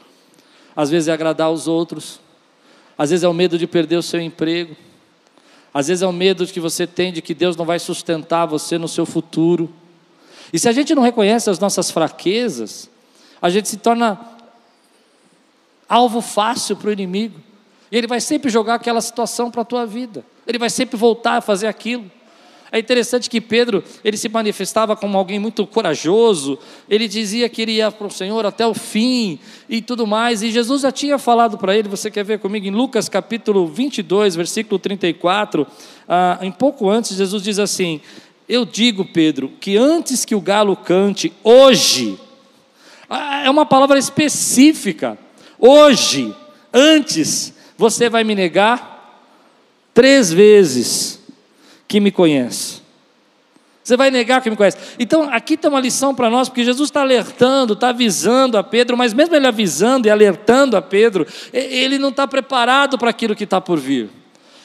Às 0.76 0.90
vezes 0.90 1.08
é 1.08 1.12
agradar 1.12 1.48
aos 1.48 1.66
outros, 1.66 2.20
às 2.96 3.10
vezes 3.10 3.24
é 3.24 3.28
o 3.28 3.34
medo 3.34 3.58
de 3.58 3.66
perder 3.66 3.96
o 3.96 4.02
seu 4.02 4.20
emprego, 4.20 4.76
às 5.74 5.88
vezes 5.88 6.02
é 6.02 6.06
o 6.06 6.12
medo 6.12 6.46
que 6.46 6.60
você 6.60 6.86
tem 6.86 7.12
de 7.12 7.20
que 7.20 7.34
Deus 7.34 7.56
não 7.56 7.64
vai 7.64 7.80
sustentar 7.80 8.46
você 8.46 8.78
no 8.78 8.86
seu 8.86 9.04
futuro. 9.04 9.68
E 10.52 10.58
se 10.58 10.68
a 10.68 10.72
gente 10.72 10.94
não 10.94 11.02
reconhece 11.02 11.50
as 11.50 11.58
nossas 11.58 11.90
fraquezas, 11.90 12.88
a 13.42 13.50
gente 13.50 13.68
se 13.68 13.78
torna 13.78 14.20
alvo 15.88 16.20
fácil 16.20 16.76
para 16.76 16.90
o 16.90 16.92
inimigo. 16.92 17.40
E 17.90 17.96
ele 17.96 18.06
vai 18.06 18.20
sempre 18.20 18.50
jogar 18.50 18.74
aquela 18.74 19.00
situação 19.00 19.50
para 19.50 19.62
a 19.62 19.64
tua 19.64 19.84
vida. 19.84 20.24
Ele 20.46 20.58
vai 20.58 20.70
sempre 20.70 20.96
voltar 20.96 21.38
a 21.38 21.40
fazer 21.40 21.66
aquilo. 21.66 22.08
É 22.74 22.78
interessante 22.80 23.30
que 23.30 23.40
Pedro, 23.40 23.84
ele 24.02 24.16
se 24.16 24.28
manifestava 24.28 24.96
como 24.96 25.16
alguém 25.16 25.38
muito 25.38 25.64
corajoso, 25.64 26.58
ele 26.90 27.06
dizia 27.06 27.48
que 27.48 27.62
iria 27.62 27.88
para 27.92 28.08
o 28.08 28.10
Senhor 28.10 28.44
até 28.44 28.66
o 28.66 28.74
fim 28.74 29.38
e 29.68 29.80
tudo 29.80 30.04
mais, 30.08 30.42
e 30.42 30.50
Jesus 30.50 30.82
já 30.82 30.90
tinha 30.90 31.16
falado 31.16 31.56
para 31.56 31.76
ele, 31.76 31.88
você 31.88 32.10
quer 32.10 32.24
ver 32.24 32.40
comigo, 32.40 32.66
em 32.66 32.72
Lucas 32.72 33.08
capítulo 33.08 33.68
22, 33.68 34.34
versículo 34.34 34.76
34, 34.80 35.64
ah, 36.08 36.40
em 36.42 36.50
pouco 36.50 36.90
antes, 36.90 37.16
Jesus 37.16 37.44
diz 37.44 37.60
assim: 37.60 38.00
eu 38.48 38.64
digo, 38.64 39.04
Pedro, 39.04 39.52
que 39.60 39.76
antes 39.76 40.24
que 40.24 40.34
o 40.34 40.40
galo 40.40 40.74
cante, 40.76 41.32
hoje, 41.44 42.18
é 43.44 43.48
uma 43.48 43.64
palavra 43.64 44.00
específica, 44.00 45.16
hoje, 45.60 46.34
antes, 46.72 47.54
você 47.78 48.08
vai 48.08 48.24
me 48.24 48.34
negar 48.34 49.22
três 49.94 50.32
vezes 50.32 51.23
que 51.86 52.00
me 52.00 52.10
conhece. 52.10 52.84
Você 53.84 53.98
vai 53.98 54.10
negar 54.10 54.40
que 54.40 54.48
me 54.48 54.56
conhece. 54.56 54.78
Então, 54.98 55.28
aqui 55.30 55.58
tem 55.58 55.70
uma 55.70 55.78
lição 55.78 56.14
para 56.14 56.30
nós, 56.30 56.48
porque 56.48 56.64
Jesus 56.64 56.88
está 56.88 57.02
alertando, 57.02 57.74
está 57.74 57.90
avisando 57.90 58.56
a 58.56 58.64
Pedro, 58.64 58.96
mas 58.96 59.12
mesmo 59.12 59.36
ele 59.36 59.46
avisando 59.46 60.08
e 60.08 60.10
alertando 60.10 60.74
a 60.74 60.80
Pedro, 60.80 61.26
ele 61.52 61.98
não 61.98 62.08
está 62.08 62.26
preparado 62.26 62.96
para 62.96 63.10
aquilo 63.10 63.36
que 63.36 63.44
está 63.44 63.60
por 63.60 63.78
vir. 63.78 64.08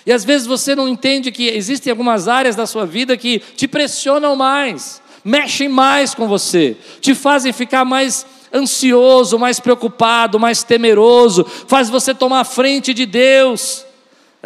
E 0.06 0.14
às 0.14 0.24
vezes 0.24 0.48
você 0.48 0.74
não 0.74 0.88
entende 0.88 1.34
que 1.34 1.50
existem 1.50 1.92
algumas 1.92 2.30
áreas 2.30 2.56
da 2.56 2.66
sua 2.66 2.86
vida 2.86 3.18
que 3.18 3.40
te 3.40 3.68
pressionam 3.68 4.38
mais, 4.38 5.02
mexem 5.22 5.68
mais 5.68 6.16
com 6.16 6.26
você, 6.26 6.78
te 7.02 7.14
fazem 7.14 7.52
ficar 7.52 7.84
mais 7.84 8.26
ansioso, 8.54 9.38
mais 9.38 9.60
preocupado, 9.60 10.40
mais 10.40 10.64
temeroso, 10.64 11.46
faz 11.68 11.90
você 11.90 12.14
tomar 12.14 12.46
frente 12.46 12.94
de 12.94 13.06
Deus. 13.06 13.86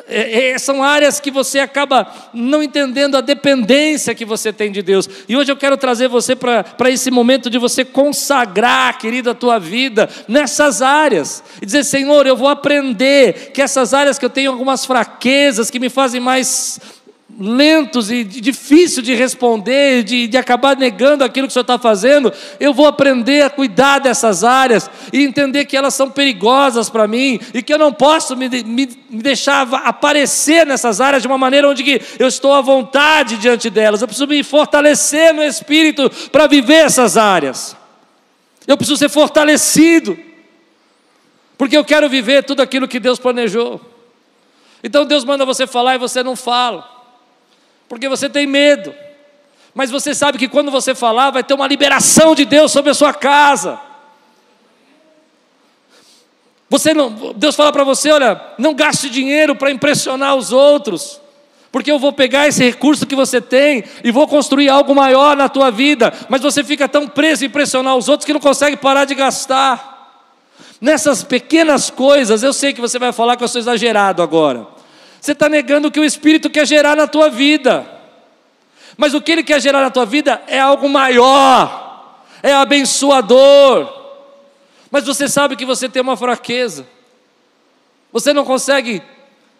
É, 0.08 0.50
é, 0.50 0.58
são 0.58 0.84
áreas 0.84 1.20
que 1.20 1.30
você 1.30 1.60
acaba 1.60 2.12
não 2.34 2.64
entendendo 2.64 3.16
a 3.16 3.22
dependência 3.22 4.16
que 4.16 4.26
você 4.26 4.52
tem 4.52 4.72
de 4.72 4.82
Deus. 4.82 5.08
E 5.30 5.38
hoje 5.38 5.52
eu 5.52 5.56
quero 5.56 5.78
trazer 5.78 6.08
você 6.08 6.36
para 6.36 6.90
esse 6.90 7.12
momento 7.12 7.48
de 7.48 7.60
você 7.60 7.86
consagrar, 7.86 8.98
querido, 8.98 9.30
a 9.30 9.36
tua 9.36 9.60
vida 9.60 10.10
nessas 10.28 10.82
áreas. 10.82 11.44
E 11.62 11.66
dizer, 11.66 11.84
Senhor, 11.84 12.26
eu 12.26 12.36
vou 12.36 12.48
aprender 12.48 13.52
que 13.54 13.62
essas 13.62 13.94
áreas 13.94 14.18
que 14.18 14.26
eu 14.26 14.32
tenho 14.32 14.50
algumas 14.50 14.84
fraquezas, 14.84 15.70
que 15.70 15.80
me 15.80 15.90
fazem 15.90 16.20
mais 16.20 16.80
lentos 17.40 18.12
e 18.12 18.24
difícil 18.24 19.02
de 19.02 19.14
responder, 19.16 20.04
de, 20.04 20.28
de 20.28 20.38
acabar 20.38 20.78
negando 20.78 21.24
aquilo 21.24 21.48
que 21.48 21.52
o 21.52 21.54
Senhor 21.54 21.64
está 21.64 21.80
fazendo, 21.80 22.32
eu 22.60 22.74
vou 22.74 22.86
aprender 22.86 23.42
a 23.44 23.50
cuidar 23.50 24.00
dessas 24.00 24.44
áreas 24.44 24.90
e 25.12 25.24
entender 25.24 25.66
que 25.66 25.76
elas 25.76 25.94
são 25.94 26.10
perigosas 26.10 26.90
para 26.90 27.08
mim 27.08 27.40
e 27.54 27.62
que 27.62 27.74
eu 27.74 27.78
não 27.78 27.92
posso 27.92 28.36
me, 28.36 28.48
me, 28.50 28.64
me, 28.64 29.22
deixar 29.22 29.68
aparecer 29.74 30.66
nessas 30.66 31.02
áreas 31.02 31.22
de 31.22 31.28
uma 31.28 31.38
maneira 31.38 31.68
onde 31.68 32.02
eu 32.20 32.28
estou 32.28 32.54
à 32.54 32.62
vontade 32.62 33.38
diante 33.38 33.70
delas. 33.70 34.02
Eu 34.02 34.08
preciso 34.08 34.28
me 34.28 34.44
fortalecer 34.44 35.34
no 35.34 35.44
Espírito 35.44 36.10
para 36.32 36.48
viver 36.48 36.86
essas 36.86 37.18
áreas. 37.18 37.76
Eu 38.68 38.78
preciso 38.78 38.98
ser 38.98 39.10
fortalecido, 39.10 40.18
porque 41.58 41.76
eu 41.76 41.84
quero 41.84 42.08
viver 42.08 42.44
tudo 42.44 42.62
aquilo 42.62 42.88
que 42.88 43.00
Deus 43.00 43.20
planejou. 43.20 43.82
Então 44.84 45.06
Deus 45.06 45.24
manda 45.24 45.46
você 45.46 45.66
falar 45.66 45.96
e 45.96 45.98
você 45.98 46.22
não 46.22 46.36
fala 46.36 46.93
porque 47.94 48.10
você 48.10 48.28
tem 48.28 48.48
medo. 48.48 48.94
Mas 49.74 49.92
você 49.92 50.16
sabe 50.16 50.40
que 50.40 50.48
quando 50.48 50.72
você 50.72 50.96
falar, 50.96 51.30
vai 51.30 51.44
ter 51.44 51.54
uma 51.54 51.68
liberação 51.68 52.34
de 52.34 52.44
Deus 52.44 52.72
sobre 52.72 52.90
a 52.90 52.94
sua 52.94 53.14
casa. 53.14 53.80
Você 56.70 56.92
não, 56.92 57.34
Deus 57.36 57.56
fala 57.56 57.72
para 57.72 57.84
você, 57.84 58.12
olha, 58.12 58.42
não 58.58 58.74
gaste 58.74 59.12
dinheiro 59.12 59.56
para 59.56 59.70
impressionar 59.70 60.36
os 60.36 60.52
outros, 60.52 61.22
porque 61.72 61.92
eu 61.92 62.00
vou 62.00 62.12
pegar 62.12 62.48
esse 62.48 62.64
recurso 62.64 63.06
que 63.06 63.16
você 63.16 63.40
tem 63.40 63.84
e 64.04 64.10
vou 64.10 64.28
construir 64.28 64.70
algo 64.70 64.96
maior 64.96 65.38
na 65.38 65.48
tua 65.48 65.70
vida, 65.70 66.12
mas 66.30 66.42
você 66.42 66.64
fica 66.64 66.90
tão 66.90 67.08
preso 67.08 67.44
em 67.44 67.48
impressionar 67.48 67.96
os 67.96 68.10
outros 68.10 68.26
que 68.26 68.34
não 68.34 68.40
consegue 68.40 68.76
parar 68.76 69.06
de 69.06 69.14
gastar. 69.14 69.94
Nessas 70.82 71.24
pequenas 71.24 71.92
coisas, 71.92 72.42
eu 72.42 72.54
sei 72.54 72.74
que 72.74 72.82
você 72.82 72.98
vai 72.98 73.14
falar 73.14 73.38
que 73.38 73.44
eu 73.44 73.48
sou 73.48 73.62
exagerado 73.62 74.24
agora, 74.24 74.66
você 75.24 75.32
está 75.32 75.48
negando 75.48 75.88
o 75.88 75.92
que 75.92 76.02
o 76.02 76.04
Espírito 76.04 76.50
quer 76.50 76.68
gerar 76.68 76.98
na 76.98 77.08
tua 77.08 77.30
vida. 77.30 77.88
Mas 78.98 79.14
o 79.14 79.22
que 79.22 79.32
ele 79.32 79.42
quer 79.42 79.62
gerar 79.62 79.80
na 79.80 79.90
tua 79.90 80.06
vida 80.06 80.44
é 80.48 80.60
algo 80.60 80.90
maior, 80.90 82.20
é 82.44 82.52
abençoador. 82.52 83.88
Mas 84.92 85.06
você 85.06 85.30
sabe 85.30 85.56
que 85.56 85.66
você 85.66 85.88
tem 85.88 86.02
uma 86.02 86.18
fraqueza, 86.18 86.86
você 88.12 88.34
não 88.34 88.44
consegue 88.44 89.02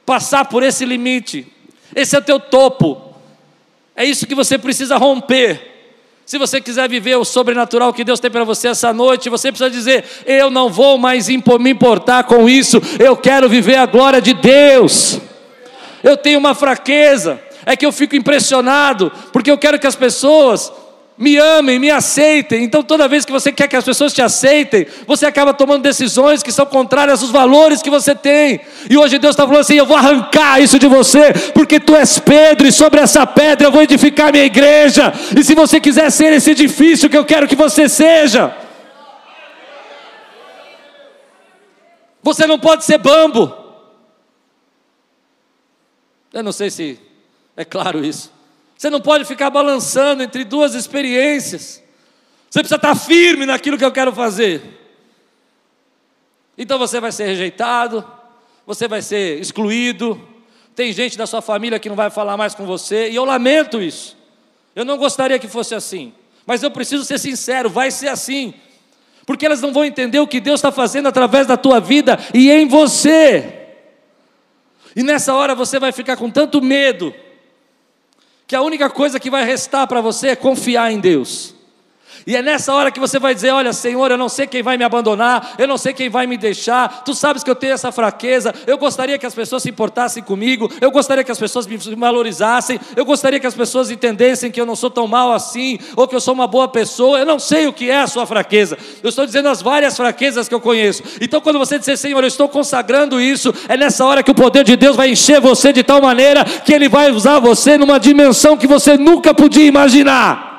passar 0.06 0.44
por 0.44 0.64
esse 0.64 0.84
limite, 0.84 1.48
esse 1.96 2.14
é 2.14 2.20
o 2.20 2.24
teu 2.24 2.42
topo, 2.42 3.16
é 3.96 4.04
isso 4.04 4.28
que 4.28 4.36
você 4.36 4.58
precisa 4.58 4.98
romper. 4.98 5.96
Se 6.26 6.38
você 6.38 6.60
quiser 6.60 6.90
viver 6.90 7.16
o 7.16 7.24
sobrenatural 7.24 7.94
que 7.94 8.04
Deus 8.04 8.20
tem 8.20 8.30
para 8.30 8.44
você 8.44 8.68
essa 8.68 8.92
noite, 8.92 9.30
você 9.30 9.50
precisa 9.50 9.70
dizer: 9.70 10.04
Eu 10.26 10.50
não 10.50 10.70
vou 10.70 10.98
mais 10.98 11.30
me 11.30 11.70
importar 11.70 12.26
com 12.26 12.50
isso, 12.50 12.82
eu 13.00 13.16
quero 13.16 13.48
viver 13.48 13.78
a 13.78 13.86
glória 13.86 14.22
de 14.22 14.34
Deus 14.34 15.22
eu 16.04 16.18
tenho 16.18 16.38
uma 16.38 16.54
fraqueza, 16.54 17.40
é 17.66 17.76
que 17.76 17.86
eu 17.86 17.92
fico 17.92 18.16
impressionado, 18.16 19.12
porque 19.32 19.50
eu 19.50 19.58
quero 19.58 19.80
que 19.80 19.88
as 19.88 19.96
pessoas 19.96 20.72
me 21.18 21.38
amem, 21.38 21.80
me 21.80 21.92
aceitem. 21.92 22.64
Então, 22.64 22.82
toda 22.82 23.08
vez 23.08 23.24
que 23.24 23.32
você 23.32 23.52
quer 23.52 23.68
que 23.68 23.76
as 23.76 23.86
pessoas 23.86 24.14
te 24.14 24.22
aceitem, 24.22 24.88
você 25.06 25.26
acaba 25.26 25.54
tomando 25.54 25.84
decisões 25.84 26.42
que 26.42 26.52
são 26.52 26.66
contrárias 26.66 27.22
aos 27.22 27.32
valores 27.32 27.82
que 27.82 27.90
você 27.90 28.16
tem. 28.16 28.60
E 28.90 28.98
hoje 28.98 29.20
Deus 29.20 29.34
está 29.34 29.44
falando 29.44 29.62
assim: 29.62 29.76
eu 29.76 29.86
vou 29.86 29.96
arrancar 29.96 30.60
isso 30.60 30.80
de 30.80 30.88
você, 30.88 31.32
porque 31.54 31.80
tu 31.80 31.96
és 31.96 32.20
Pedro, 32.20 32.68
e 32.68 32.72
sobre 32.72 33.00
essa 33.00 33.26
pedra 33.26 33.68
eu 33.68 33.72
vou 33.72 33.82
edificar 33.82 34.32
minha 34.32 34.46
igreja. 34.46 35.14
E 35.38 35.44
se 35.44 35.54
você 35.54 35.80
quiser 35.80 36.12
ser 36.12 36.34
esse 36.34 36.52
edifício 36.52 37.10
que 37.10 37.18
eu 37.18 37.26
quero 37.26 37.48
que 37.48 37.56
você 37.56 37.88
seja, 37.88 38.54
você 42.22 42.48
não 42.48 42.58
pode 42.58 42.86
ser 42.86 42.98
bambo. 42.98 43.63
Eu 46.34 46.42
não 46.42 46.52
sei 46.52 46.72
se 46.72 47.00
é 47.56 47.64
claro 47.64 48.04
isso. 48.04 48.34
Você 48.76 48.90
não 48.90 49.00
pode 49.00 49.24
ficar 49.24 49.52
balançando 49.52 50.24
entre 50.24 50.44
duas 50.44 50.74
experiências. 50.74 51.82
Você 52.50 52.60
precisa 52.60 52.76
estar 52.76 52.96
firme 52.96 53.46
naquilo 53.46 53.78
que 53.78 53.86
eu 53.86 53.92
quero 53.92 54.12
fazer. 54.12 54.62
Então 56.58 56.78
você 56.78 57.00
vai 57.00 57.12
ser 57.12 57.26
rejeitado, 57.26 58.06
você 58.66 58.88
vai 58.88 59.02
ser 59.02 59.40
excluído. 59.40 60.22
Tem 60.76 60.92
gente 60.92 61.18
da 61.18 61.26
sua 61.26 61.42
família 61.42 61.80
que 61.80 61.88
não 61.88 61.96
vai 61.96 62.10
falar 62.10 62.36
mais 62.36 62.56
com 62.56 62.66
você, 62.66 63.10
e 63.10 63.16
eu 63.16 63.26
lamento 63.26 63.82
isso. 63.82 64.18
Eu 64.76 64.84
não 64.84 64.98
gostaria 64.98 65.38
que 65.38 65.48
fosse 65.48 65.76
assim, 65.76 66.14
mas 66.46 66.64
eu 66.64 66.72
preciso 66.72 67.06
ser 67.06 67.20
sincero: 67.20 67.70
vai 67.70 67.92
ser 67.92 68.08
assim, 68.08 68.54
porque 69.26 69.46
elas 69.46 69.62
não 69.62 69.72
vão 69.72 69.86
entender 69.86 70.20
o 70.20 70.28
que 70.28 70.40
Deus 70.40 70.60
está 70.60 70.72
fazendo 70.72 71.08
através 71.08 71.48
da 71.48 71.58
tua 71.58 71.80
vida 71.80 72.20
e 72.34 72.52
em 72.52 72.68
você. 72.68 73.63
E 74.96 75.04
nessa 75.04 75.34
hora 75.34 75.56
você 75.56 75.80
vai 75.80 75.92
ficar 75.92 76.18
com 76.18 76.30
tanto 76.30 76.62
medo, 76.62 77.14
que 78.46 78.56
a 78.56 78.62
única 78.62 78.90
coisa 78.90 79.20
que 79.20 79.30
vai 79.30 79.44
restar 79.44 79.88
para 79.88 80.02
você 80.02 80.30
é 80.30 80.36
confiar 80.36 80.92
em 80.92 81.00
Deus. 81.00 81.53
E 82.26 82.36
é 82.36 82.42
nessa 82.42 82.74
hora 82.74 82.92
que 82.92 83.00
você 83.00 83.20
vai 83.20 83.34
dizer: 83.34 83.52
Olha, 83.52 83.74
Senhor, 83.74 84.12
eu 84.12 84.18
não 84.18 84.30
sei 84.30 84.48
quem 84.48 84.64
vai 84.64 84.78
me 84.78 84.84
abandonar, 84.84 85.56
eu 85.58 85.68
não 85.68 85.78
sei 85.78 85.94
quem 85.94 86.10
vai 86.10 86.28
me 86.28 86.38
deixar, 86.38 87.04
tu 87.04 87.14
sabes 87.14 87.44
que 87.44 87.50
eu 87.50 87.56
tenho 87.56 87.74
essa 87.74 87.92
fraqueza. 87.92 88.54
Eu 88.66 88.78
gostaria 88.78 89.18
que 89.18 89.26
as 89.26 89.36
pessoas 89.36 89.64
se 89.64 89.70
importassem 89.70 90.24
comigo, 90.24 90.70
eu 90.80 90.92
gostaria 90.92 91.24
que 91.24 91.32
as 91.32 91.40
pessoas 91.40 91.68
me 91.68 91.78
valorizassem, 91.96 92.80
eu 92.96 93.06
gostaria 93.06 93.40
que 93.40 93.48
as 93.48 93.56
pessoas 93.56 93.92
entendessem 93.92 94.52
que 94.52 94.60
eu 94.60 94.66
não 94.66 94.76
sou 94.76 94.90
tão 94.90 95.08
mal 95.08 95.32
assim, 95.32 95.80
ou 95.96 96.08
que 96.08 96.16
eu 96.16 96.22
sou 96.22 96.34
uma 96.34 96.48
boa 96.48 96.68
pessoa. 96.68 97.20
Eu 97.20 97.26
não 97.26 97.40
sei 97.40 97.68
o 97.68 97.74
que 97.74 97.90
é 97.90 98.02
a 98.02 98.08
sua 98.08 98.26
fraqueza, 98.26 98.78
eu 99.02 99.10
estou 99.10 99.26
dizendo 99.26 99.50
as 99.50 99.62
várias 99.62 99.96
fraquezas 99.96 100.48
que 100.48 100.56
eu 100.56 100.62
conheço. 100.62 101.04
Então, 101.22 101.42
quando 101.42 101.60
você 101.60 101.78
disser, 101.78 101.98
Senhor, 101.98 102.24
eu 102.24 102.28
estou 102.28 102.48
consagrando 102.48 103.20
isso, 103.20 103.54
é 103.68 103.78
nessa 103.78 104.06
hora 104.06 104.24
que 104.24 104.32
o 104.32 104.36
poder 104.36 104.64
de 104.64 104.76
Deus 104.76 104.96
vai 104.96 105.10
encher 105.10 105.40
você 105.40 105.74
de 105.74 105.84
tal 105.84 106.02
maneira 106.02 106.44
que 106.44 106.74
Ele 106.74 106.88
vai 106.90 107.12
usar 107.12 107.40
você 107.40 107.78
numa 107.78 108.00
dimensão 108.00 108.58
que 108.58 108.68
você 108.68 108.98
nunca 108.98 109.34
podia 109.34 109.66
imaginar. 109.66 110.53